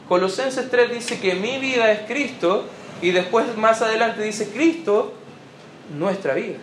Colosenses 0.08 0.70
3 0.70 0.90
dice 0.92 1.20
que 1.20 1.34
mi 1.34 1.58
vida 1.58 1.90
es 1.92 2.00
Cristo 2.00 2.64
y 3.00 3.12
después 3.12 3.56
más 3.56 3.80
adelante 3.80 4.22
dice 4.22 4.50
Cristo, 4.50 5.14
nuestra 5.96 6.34
vida. 6.34 6.58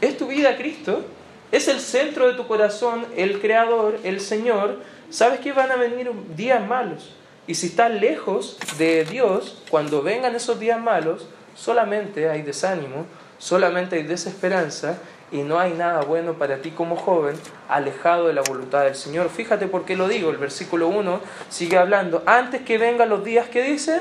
¿Es 0.00 0.18
tu 0.18 0.26
vida 0.26 0.56
Cristo? 0.56 1.04
¿Es 1.50 1.68
el 1.68 1.80
centro 1.80 2.28
de 2.28 2.34
tu 2.34 2.46
corazón 2.46 3.06
el 3.16 3.40
Creador, 3.40 3.98
el 4.04 4.20
Señor? 4.20 4.78
¿Sabes 5.08 5.40
que 5.40 5.52
van 5.52 5.72
a 5.72 5.76
venir 5.76 6.10
días 6.36 6.66
malos? 6.66 7.14
Y 7.46 7.54
si 7.54 7.68
estás 7.68 7.90
lejos 7.90 8.58
de 8.78 9.04
Dios, 9.04 9.62
cuando 9.70 10.02
vengan 10.02 10.34
esos 10.34 10.60
días 10.60 10.80
malos, 10.80 11.26
solamente 11.56 12.28
hay 12.28 12.42
desánimo, 12.42 13.06
solamente 13.38 13.96
hay 13.96 14.02
desesperanza 14.04 14.98
y 15.32 15.42
no 15.42 15.58
hay 15.58 15.72
nada 15.72 16.02
bueno 16.02 16.34
para 16.34 16.58
ti 16.58 16.70
como 16.70 16.96
joven 16.96 17.36
alejado 17.68 18.26
de 18.26 18.34
la 18.34 18.42
voluntad 18.42 18.84
del 18.84 18.94
Señor. 18.94 19.28
Fíjate 19.28 19.66
por 19.66 19.84
qué 19.84 19.96
lo 19.96 20.08
digo, 20.08 20.30
el 20.30 20.36
versículo 20.36 20.88
1 20.88 21.20
sigue 21.48 21.78
hablando, 21.78 22.22
antes 22.26 22.62
que 22.62 22.78
vengan 22.78 23.08
los 23.08 23.24
días 23.24 23.48
que 23.48 23.62
dice, 23.62 24.00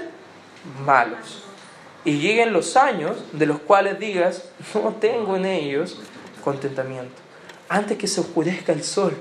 malos, 0.85 1.43
y 2.05 2.17
lleguen 2.19 2.53
los 2.53 2.77
años 2.77 3.17
de 3.33 3.45
los 3.45 3.59
cuales 3.59 3.99
digas, 3.99 4.49
no 4.73 4.95
tengo 4.99 5.35
en 5.35 5.45
ellos 5.45 5.99
contentamiento, 6.43 7.21
antes 7.67 7.97
que 7.97 8.07
se 8.07 8.21
oscurezca 8.21 8.71
el 8.71 8.83
sol 8.83 9.15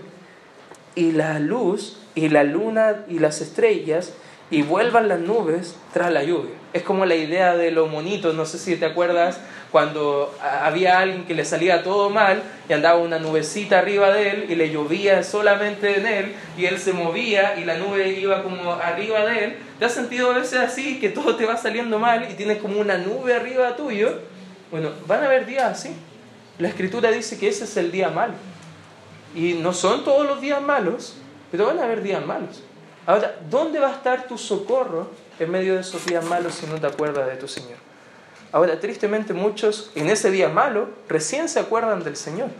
y 0.94 1.12
la 1.12 1.38
luz 1.38 2.00
y 2.14 2.28
la 2.28 2.44
luna 2.44 3.04
y 3.08 3.18
las 3.18 3.40
estrellas 3.40 4.12
y 4.50 4.62
vuelvan 4.62 5.08
las 5.08 5.20
nubes 5.20 5.76
tras 5.92 6.12
la 6.12 6.22
lluvia. 6.24 6.54
Es 6.72 6.82
como 6.82 7.06
la 7.06 7.14
idea 7.14 7.56
de 7.56 7.70
los 7.70 7.90
monitos, 7.90 8.34
no 8.34 8.46
sé 8.46 8.58
si 8.58 8.76
te 8.76 8.86
acuerdas 8.86 9.40
cuando 9.70 10.34
había 10.40 10.98
alguien 10.98 11.26
que 11.26 11.34
le 11.34 11.44
salía 11.44 11.82
todo 11.82 12.08
mal 12.08 12.42
y 12.68 12.72
andaba 12.72 12.98
una 12.98 13.18
nubecita 13.18 13.78
arriba 13.78 14.10
de 14.10 14.30
él 14.30 14.46
y 14.48 14.54
le 14.54 14.70
llovía 14.70 15.22
solamente 15.22 15.98
en 15.98 16.06
él 16.06 16.34
y 16.56 16.64
él 16.64 16.78
se 16.78 16.92
movía 16.92 17.58
y 17.58 17.64
la 17.64 17.76
nube 17.76 18.08
iba 18.08 18.42
como 18.42 18.72
arriba 18.72 19.26
de 19.26 19.44
él. 19.44 19.56
¿Te 19.78 19.84
has 19.84 19.92
sentido 19.92 20.30
a 20.30 20.38
veces 20.38 20.60
así 20.60 20.98
que 21.00 21.10
todo 21.10 21.36
te 21.36 21.44
va 21.44 21.56
saliendo 21.56 21.98
mal 21.98 22.26
y 22.30 22.34
tienes 22.34 22.58
como 22.58 22.80
una 22.80 22.96
nube 22.96 23.34
arriba 23.34 23.76
tuyo? 23.76 24.20
Bueno, 24.70 24.90
van 25.06 25.22
a 25.22 25.26
haber 25.26 25.46
días 25.46 25.64
así. 25.64 25.90
La 26.58 26.68
escritura 26.68 27.10
dice 27.10 27.38
que 27.38 27.48
ese 27.48 27.64
es 27.64 27.76
el 27.76 27.92
día 27.92 28.08
malo. 28.08 28.34
Y 29.34 29.52
no 29.54 29.72
son 29.72 30.04
todos 30.04 30.26
los 30.26 30.40
días 30.40 30.60
malos, 30.62 31.14
pero 31.50 31.66
van 31.66 31.78
a 31.78 31.84
haber 31.84 32.02
días 32.02 32.24
malos. 32.24 32.62
Ahora, 33.08 33.36
¿dónde 33.48 33.78
va 33.78 33.88
a 33.88 33.92
estar 33.92 34.28
tu 34.28 34.36
socorro 34.36 35.06
en 35.38 35.50
medio 35.50 35.76
de 35.76 35.80
esos 35.80 36.04
días 36.04 36.22
malos 36.26 36.56
si 36.56 36.66
no 36.66 36.78
te 36.78 36.86
acuerdas 36.86 37.26
de 37.26 37.36
tu 37.36 37.48
Señor? 37.48 37.78
Ahora, 38.52 38.78
tristemente 38.80 39.32
muchos 39.32 39.90
en 39.94 40.10
ese 40.10 40.30
día 40.30 40.50
malo 40.50 40.90
recién 41.08 41.48
se 41.48 41.58
acuerdan 41.58 42.04
del 42.04 42.16
Señor. 42.16 42.50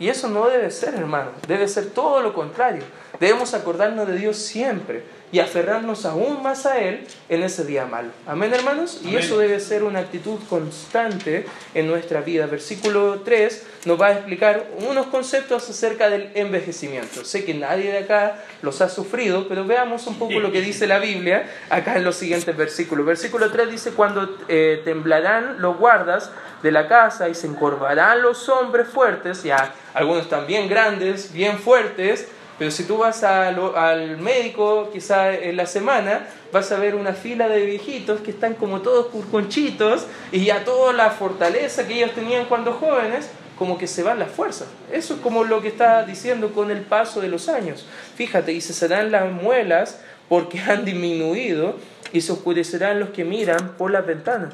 Y 0.00 0.08
eso 0.08 0.28
no 0.28 0.48
debe 0.48 0.70
ser, 0.70 0.94
hermano. 0.94 1.30
Debe 1.46 1.68
ser 1.68 1.90
todo 1.90 2.22
lo 2.22 2.32
contrario. 2.32 2.82
Debemos 3.20 3.52
acordarnos 3.52 4.08
de 4.08 4.16
Dios 4.16 4.38
siempre 4.38 5.04
y 5.30 5.38
aferrarnos 5.38 6.06
aún 6.06 6.42
más 6.42 6.66
a 6.66 6.80
Él 6.80 7.06
en 7.28 7.42
ese 7.42 7.64
día 7.64 7.84
malo. 7.84 8.08
Amén, 8.26 8.52
hermanos. 8.52 9.02
Y 9.04 9.14
eso 9.16 9.38
debe 9.38 9.60
ser 9.60 9.84
una 9.84 10.00
actitud 10.00 10.38
constante 10.48 11.46
en 11.74 11.86
nuestra 11.86 12.22
vida. 12.22 12.46
Versículo 12.46 13.20
3 13.20 13.66
nos 13.84 14.00
va 14.00 14.08
a 14.08 14.12
explicar 14.12 14.70
unos 14.88 15.06
conceptos 15.08 15.68
acerca 15.68 16.08
del 16.10 16.30
envejecimiento. 16.34 17.24
Sé 17.24 17.44
que 17.44 17.54
nadie 17.54 17.92
de 17.92 17.98
acá 17.98 18.42
los 18.62 18.80
ha 18.80 18.88
sufrido, 18.88 19.48
pero 19.48 19.66
veamos 19.66 20.06
un 20.06 20.18
poco 20.18 20.40
lo 20.40 20.50
que 20.50 20.62
dice 20.62 20.86
la 20.86 20.98
Biblia 20.98 21.48
acá 21.68 21.96
en 21.96 22.04
los 22.04 22.16
siguientes 22.16 22.56
versículos. 22.56 23.06
Versículo 23.06 23.52
3 23.52 23.70
dice, 23.70 23.90
cuando 23.92 24.38
eh, 24.48 24.80
temblarán 24.84 25.60
los 25.60 25.78
guardas 25.78 26.30
de 26.62 26.72
la 26.72 26.88
casa 26.88 27.28
y 27.28 27.34
se 27.34 27.46
encorvarán 27.46 28.22
los 28.22 28.48
hombres 28.48 28.88
fuertes, 28.88 29.42
ya 29.42 29.74
algunos 29.94 30.28
también 30.28 30.68
grandes, 30.68 31.32
bien 31.32 31.58
fuertes, 31.58 32.28
pero 32.60 32.70
si 32.70 32.84
tú 32.84 32.98
vas 32.98 33.24
al 33.24 34.18
médico 34.18 34.90
quizá 34.92 35.32
en 35.32 35.56
la 35.56 35.64
semana, 35.64 36.26
vas 36.52 36.70
a 36.72 36.78
ver 36.78 36.94
una 36.94 37.14
fila 37.14 37.48
de 37.48 37.64
viejitos 37.64 38.20
que 38.20 38.32
están 38.32 38.52
como 38.52 38.82
todos 38.82 39.06
curconchitos 39.06 40.06
y 40.30 40.44
ya 40.44 40.62
toda 40.62 40.92
la 40.92 41.08
fortaleza 41.08 41.88
que 41.88 41.94
ellos 41.94 42.12
tenían 42.12 42.44
cuando 42.44 42.74
jóvenes, 42.74 43.30
como 43.58 43.78
que 43.78 43.86
se 43.86 44.02
van 44.02 44.18
las 44.18 44.30
fuerzas. 44.30 44.68
Eso 44.92 45.14
es 45.14 45.20
como 45.20 45.44
lo 45.44 45.62
que 45.62 45.68
está 45.68 46.04
diciendo 46.04 46.52
con 46.52 46.70
el 46.70 46.82
paso 46.82 47.22
de 47.22 47.28
los 47.28 47.48
años. 47.48 47.86
Fíjate, 48.14 48.52
y 48.52 48.60
cesarán 48.60 49.10
las 49.10 49.32
muelas 49.32 49.98
porque 50.28 50.60
han 50.68 50.84
disminuido 50.84 51.76
y 52.12 52.20
se 52.20 52.32
oscurecerán 52.32 53.00
los 53.00 53.08
que 53.08 53.24
miran 53.24 53.72
por 53.78 53.90
las 53.90 54.04
ventanas. 54.04 54.52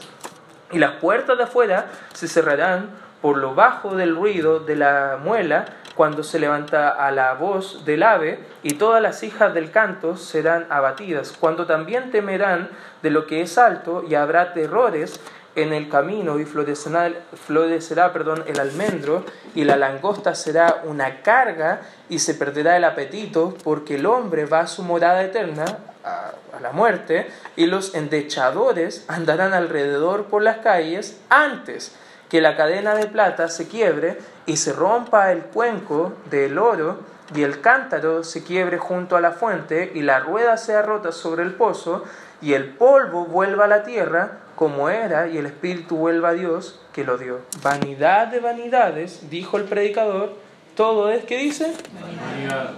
Y 0.72 0.78
las 0.78 0.94
puertas 0.94 1.36
de 1.38 1.44
afuera 1.44 1.86
se 2.12 2.28
cerrarán 2.28 2.90
por 3.22 3.38
lo 3.38 3.54
bajo 3.54 3.94
del 3.94 4.14
ruido 4.14 4.60
de 4.60 4.76
la 4.76 5.18
muela 5.22 5.64
cuando 5.94 6.22
se 6.22 6.38
levanta 6.38 6.90
a 6.90 7.10
la 7.10 7.32
voz 7.34 7.84
del 7.86 8.02
ave, 8.02 8.38
y 8.62 8.74
todas 8.74 9.00
las 9.00 9.22
hijas 9.22 9.54
del 9.54 9.70
canto 9.70 10.16
serán 10.18 10.66
abatidas, 10.68 11.32
cuando 11.40 11.64
también 11.64 12.10
temerán 12.10 12.68
de 13.02 13.10
lo 13.10 13.26
que 13.26 13.40
es 13.40 13.56
alto, 13.56 14.04
y 14.06 14.14
habrá 14.14 14.52
terrores 14.52 15.18
en 15.56 15.72
el 15.72 15.88
camino, 15.88 16.38
y 16.38 16.44
florecerá, 16.44 18.12
perdón, 18.12 18.44
el 18.46 18.60
almendro, 18.60 19.24
y 19.54 19.64
la 19.64 19.76
langosta 19.76 20.34
será 20.34 20.82
una 20.84 21.22
carga, 21.22 21.80
y 22.08 22.20
se 22.20 22.34
perderá 22.34 22.76
el 22.76 22.84
apetito, 22.84 23.56
porque 23.64 23.96
el 23.96 24.06
hombre 24.06 24.44
va 24.44 24.60
a 24.60 24.66
su 24.66 24.82
morada 24.82 25.22
eterna, 25.24 25.64
a, 26.04 26.32
a 26.56 26.60
la 26.60 26.72
muerte, 26.72 27.26
y 27.56 27.66
los 27.66 27.94
endechadores 27.94 29.04
andarán 29.08 29.54
alrededor 29.54 30.26
por 30.26 30.42
las 30.42 30.58
calles 30.58 31.18
antes 31.30 31.96
que 32.28 32.40
la 32.40 32.56
cadena 32.56 32.94
de 32.94 33.06
plata 33.06 33.48
se 33.48 33.68
quiebre 33.68 34.18
y 34.46 34.56
se 34.56 34.72
rompa 34.72 35.32
el 35.32 35.42
cuenco 35.42 36.12
del 36.30 36.58
oro 36.58 36.98
y 37.34 37.42
el 37.42 37.60
cántaro 37.60 38.24
se 38.24 38.44
quiebre 38.44 38.78
junto 38.78 39.16
a 39.16 39.20
la 39.20 39.32
fuente 39.32 39.92
y 39.94 40.02
la 40.02 40.20
rueda 40.20 40.56
sea 40.56 40.82
rota 40.82 41.12
sobre 41.12 41.42
el 41.42 41.54
pozo 41.54 42.04
y 42.40 42.54
el 42.54 42.74
polvo 42.74 43.26
vuelva 43.26 43.64
a 43.64 43.68
la 43.68 43.82
tierra 43.82 44.38
como 44.56 44.88
era 44.88 45.28
y 45.28 45.38
el 45.38 45.46
espíritu 45.46 45.96
vuelva 45.96 46.30
a 46.30 46.32
Dios 46.32 46.80
que 46.92 47.04
lo 47.04 47.18
dio. 47.18 47.40
Vanidad 47.62 48.28
de 48.28 48.40
vanidades, 48.40 49.30
dijo 49.30 49.58
el 49.58 49.64
predicador, 49.64 50.34
todo 50.74 51.10
es, 51.10 51.24
¿qué 51.24 51.36
dice? 51.38 51.72
Vanidad. 52.00 52.72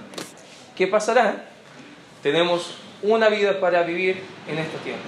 ¿Qué 0.76 0.86
pasará? 0.86 1.44
Tenemos 2.22 2.76
una 3.02 3.28
vida 3.28 3.60
para 3.60 3.82
vivir 3.82 4.20
en 4.48 4.58
esta 4.58 4.78
tierra. 4.78 5.00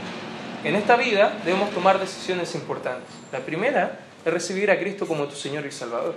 En 0.63 0.77
esta 0.77 0.97
vida 0.97 1.33
debemos 1.45 1.71
tomar 1.71 1.99
decisiones 1.99 2.55
importantes. 2.55 3.09
La 3.33 3.41
primera 3.41 3.99
es 4.25 4.33
recibir 4.33 4.71
a 4.71 4.79
Cristo 4.79 5.07
como 5.07 5.27
tu 5.27 5.35
Señor 5.35 5.67
y 5.67 5.73
Salvador. 5.73 6.15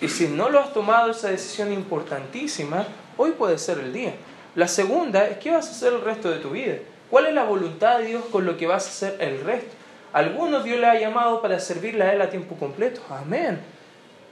Y 0.00 0.08
si 0.08 0.28
no 0.28 0.50
lo 0.50 0.60
has 0.60 0.72
tomado 0.72 1.10
esa 1.12 1.30
decisión 1.30 1.72
importantísima, 1.72 2.86
hoy 3.16 3.32
puede 3.32 3.56
ser 3.58 3.78
el 3.78 3.92
día. 3.92 4.14
La 4.54 4.68
segunda 4.68 5.26
es 5.26 5.38
qué 5.38 5.50
vas 5.50 5.68
a 5.68 5.70
hacer 5.70 5.94
el 5.94 6.02
resto 6.02 6.30
de 6.30 6.38
tu 6.38 6.50
vida. 6.50 6.76
¿Cuál 7.10 7.26
es 7.26 7.34
la 7.34 7.44
voluntad 7.44 7.98
de 7.98 8.06
Dios 8.06 8.24
con 8.30 8.44
lo 8.44 8.56
que 8.56 8.66
vas 8.66 8.86
a 8.86 8.90
hacer 8.90 9.16
el 9.20 9.40
resto? 9.44 9.83
Algunos 10.14 10.62
Dios 10.62 10.78
le 10.78 10.86
ha 10.86 10.94
llamado 10.94 11.42
para 11.42 11.58
servirle 11.58 12.04
a 12.04 12.12
Él 12.12 12.22
a 12.22 12.30
tiempo 12.30 12.54
completo. 12.54 13.00
Amén. 13.10 13.58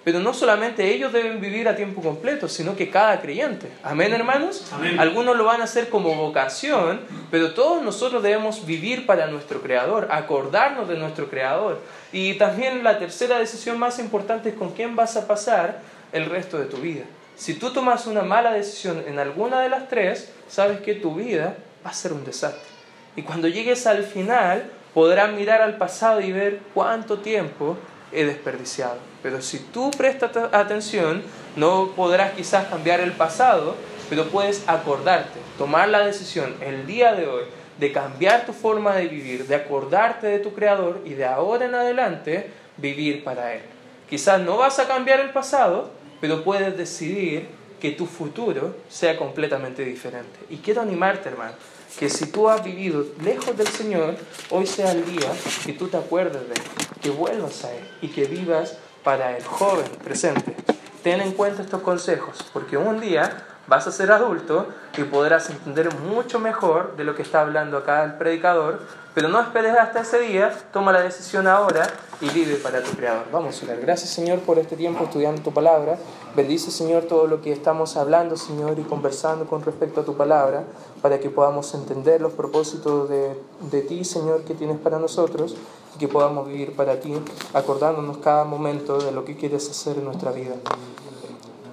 Pero 0.05 0.21
no 0.21 0.33
solamente 0.33 0.95
ellos 0.95 1.13
deben 1.13 1.41
vivir 1.41 1.69
a 1.69 1.75
tiempo 1.75 2.01
completo, 2.01 2.49
sino 2.49 2.77
que 2.77 2.89
cada 2.89 3.21
creyente. 3.21 3.69
Amén, 3.83 4.13
hermanos. 4.13 4.71
Algunos 4.97 5.37
lo 5.37 5.45
van 5.45 5.61
a 5.61 5.65
hacer 5.65 5.89
como 5.89 6.15
vocación, 6.15 7.01
pero 7.33 7.53
todos 7.53 7.83
nosotros 7.83 8.23
debemos 8.23 8.65
vivir 8.65 9.07
para 9.07 9.27
nuestro 9.27 9.61
Creador, 9.61 10.07
acordarnos 10.13 10.87
de 10.89 10.97
nuestro 10.99 11.29
Creador. 11.29 11.81
Y 12.13 12.35
también 12.35 12.85
la 12.85 13.01
tercera 13.01 13.41
decisión 13.41 13.77
más 13.77 13.99
importante 13.99 14.51
es 14.51 14.55
con 14.55 14.71
quién 14.75 14.95
vas 14.95 15.17
a 15.17 15.27
pasar 15.27 15.81
el 16.13 16.27
resto 16.27 16.59
de 16.59 16.67
tu 16.67 16.77
vida. 16.77 17.03
Si 17.35 17.55
tú 17.55 17.73
tomas 17.73 18.07
una 18.07 18.23
mala 18.23 18.53
decisión 18.53 19.03
en 19.09 19.19
alguna 19.19 19.61
de 19.61 19.69
las 19.69 19.89
tres, 19.89 20.33
sabes 20.47 20.81
que 20.81 20.95
tu 20.95 21.17
vida 21.17 21.57
va 21.85 21.91
a 21.91 21.95
ser 21.95 22.13
un 22.13 22.25
desastre. 22.25 22.71
Y 23.17 23.23
cuando 23.23 23.49
llegues 23.49 23.85
al 23.89 24.05
final, 24.05 24.71
podrás 24.95 25.33
mirar 25.33 25.63
al 25.63 25.77
pasado 25.77 26.21
y 26.21 26.33
ver 26.33 26.61
cuánto 26.75 27.19
tiempo 27.19 27.77
he 28.13 28.25
desperdiciado. 28.25 28.99
Pero 29.23 29.41
si 29.41 29.59
tú 29.59 29.91
prestas 29.91 30.37
atención, 30.53 31.23
no 31.57 31.93
podrás 31.97 32.33
quizás 32.33 32.67
cambiar 32.67 33.01
el 33.01 33.13
pasado, 33.13 33.75
pero 34.09 34.29
puedes 34.29 34.69
acordarte, 34.69 35.41
tomar 35.57 35.89
la 35.89 36.05
decisión 36.05 36.55
el 36.61 36.87
día 36.87 37.15
de 37.15 37.27
hoy 37.27 37.45
de 37.79 37.93
cambiar 37.93 38.45
tu 38.45 38.53
forma 38.53 38.95
de 38.95 39.09
vivir, 39.09 39.47
de 39.47 39.55
acordarte 39.55 40.27
de 40.27 40.39
tu 40.39 40.53
Creador 40.55 41.01
y 41.05 41.15
de 41.15 41.25
ahora 41.25 41.65
en 41.65 41.75
adelante 41.75 42.51
vivir 42.77 43.25
para 43.25 43.55
Él. 43.55 43.63
Quizás 44.09 44.41
no 44.41 44.59
vas 44.59 44.79
a 44.79 44.87
cambiar 44.87 45.21
el 45.21 45.31
pasado, 45.31 45.91
pero 46.21 46.45
puedes 46.45 46.77
decidir 46.77 47.49
que 47.81 47.91
tu 47.91 48.07
futuro 48.07 48.77
sea 48.89 49.17
completamente 49.17 49.85
diferente. 49.85 50.39
Y 50.51 50.59
quiero 50.59 50.83
animarte, 50.83 51.31
hermano, 51.31 51.55
que 51.99 52.09
si 52.09 52.27
tú 52.27 52.49
has 52.49 52.65
vivido 52.65 53.05
lejos 53.23 53.57
del 53.57 53.69
Señor, 53.69 54.17
hoy 54.51 54.67
sea 54.67 54.93
el 54.93 55.05
día 55.05 55.31
que 55.65 55.73
tú 55.73 55.89
te 55.89 55.97
acuerdes 55.97 56.49
de 56.49 56.55
Él, 56.55 56.63
que 57.01 57.11
vuelvas 57.11 57.65
a 57.65 57.73
Él 57.73 57.85
y 58.01 58.09
que 58.09 58.25
vivas 58.25 58.77
para 59.03 59.37
el 59.37 59.45
joven 59.45 59.87
presente. 60.03 60.57
Ten 61.03 61.21
en 61.21 61.33
cuenta 61.33 61.63
estos 61.63 61.83
consejos, 61.83 62.45
porque 62.53 62.77
un 62.77 63.01
día 63.01 63.45
vas 63.67 63.87
a 63.87 63.93
ser 63.93 64.13
adulto 64.13 64.69
y 64.97 65.05
podrás 65.05 65.51
entender 65.51 65.95
mucho 65.95 66.39
mejor 66.39 66.97
de 66.97 67.05
lo 67.05 67.15
que 67.15 67.23
está 67.23 67.41
hablando 67.41 67.79
acá 67.79 68.05
el 68.05 68.15
predicador, 68.15 68.81
pero 69.15 69.29
no 69.29 69.41
esperes 69.41 69.77
hasta 69.77 70.01
ese 70.01 70.19
día, 70.21 70.53
toma 70.73 70.93
la 70.93 71.03
decisión 71.03 71.47
ahora 71.47 71.87
y 72.21 72.31
vive 72.31 72.57
para 72.57 72.83
tu 72.83 72.93
Creador. 72.93 73.25
Vamos 73.31 73.61
a 73.61 73.67
orar. 73.67 73.81
Gracias 73.81 74.11
Señor 74.11 74.39
por 74.41 74.59
este 74.59 74.77
tiempo 74.77 75.05
estudiando 75.05 75.43
tu 75.43 75.53
palabra. 75.53 75.99
Bendice 76.35 76.71
Señor 76.71 77.05
todo 77.05 77.27
lo 77.27 77.43
que 77.43 77.53
estamos 77.53 77.97
hablando 77.97 78.37
Señor 78.37 78.79
y 78.79 78.83
conversando 78.83 79.47
con 79.47 79.63
respecto 79.63 80.01
a 80.01 80.05
tu 80.05 80.17
palabra 80.17 80.65
para 81.03 81.21
que 81.21 81.29
podamos 81.29 81.75
entender 81.75 82.21
los 82.21 82.33
propósitos 82.33 83.09
de, 83.11 83.37
de 83.71 83.83
ti 83.83 84.05
Señor 84.05 84.45
que 84.45 84.55
tienes 84.55 84.79
para 84.79 84.99
nosotros 84.99 85.57
y 85.95 85.99
que 85.99 86.09
podamos 86.09 86.47
vivir 86.47 86.75
para 86.75 87.01
ti 87.01 87.15
acordándonos 87.53 88.19
cada 88.19 88.45
momento 88.45 88.99
de 88.99 89.13
lo 89.13 89.25
que 89.25 89.37
quieres 89.37 89.69
hacer 89.69 89.99
en 89.99 90.05
nuestra 90.05 90.33
vida. 90.33 90.55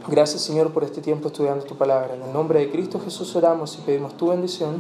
Gracias 0.08 0.42
Señor 0.42 0.72
por 0.74 0.84
este 0.84 1.02
tiempo 1.02 1.28
estudiando 1.28 1.64
tu 1.64 1.78
palabra. 1.78 2.16
En 2.16 2.24
el 2.24 2.34
nombre 2.34 2.60
de 2.60 2.72
Cristo 2.72 3.00
Jesús 3.00 3.36
oramos 3.36 3.78
y 3.78 3.82
pedimos 3.82 4.18
tu 4.18 4.30
bendición. 4.30 4.78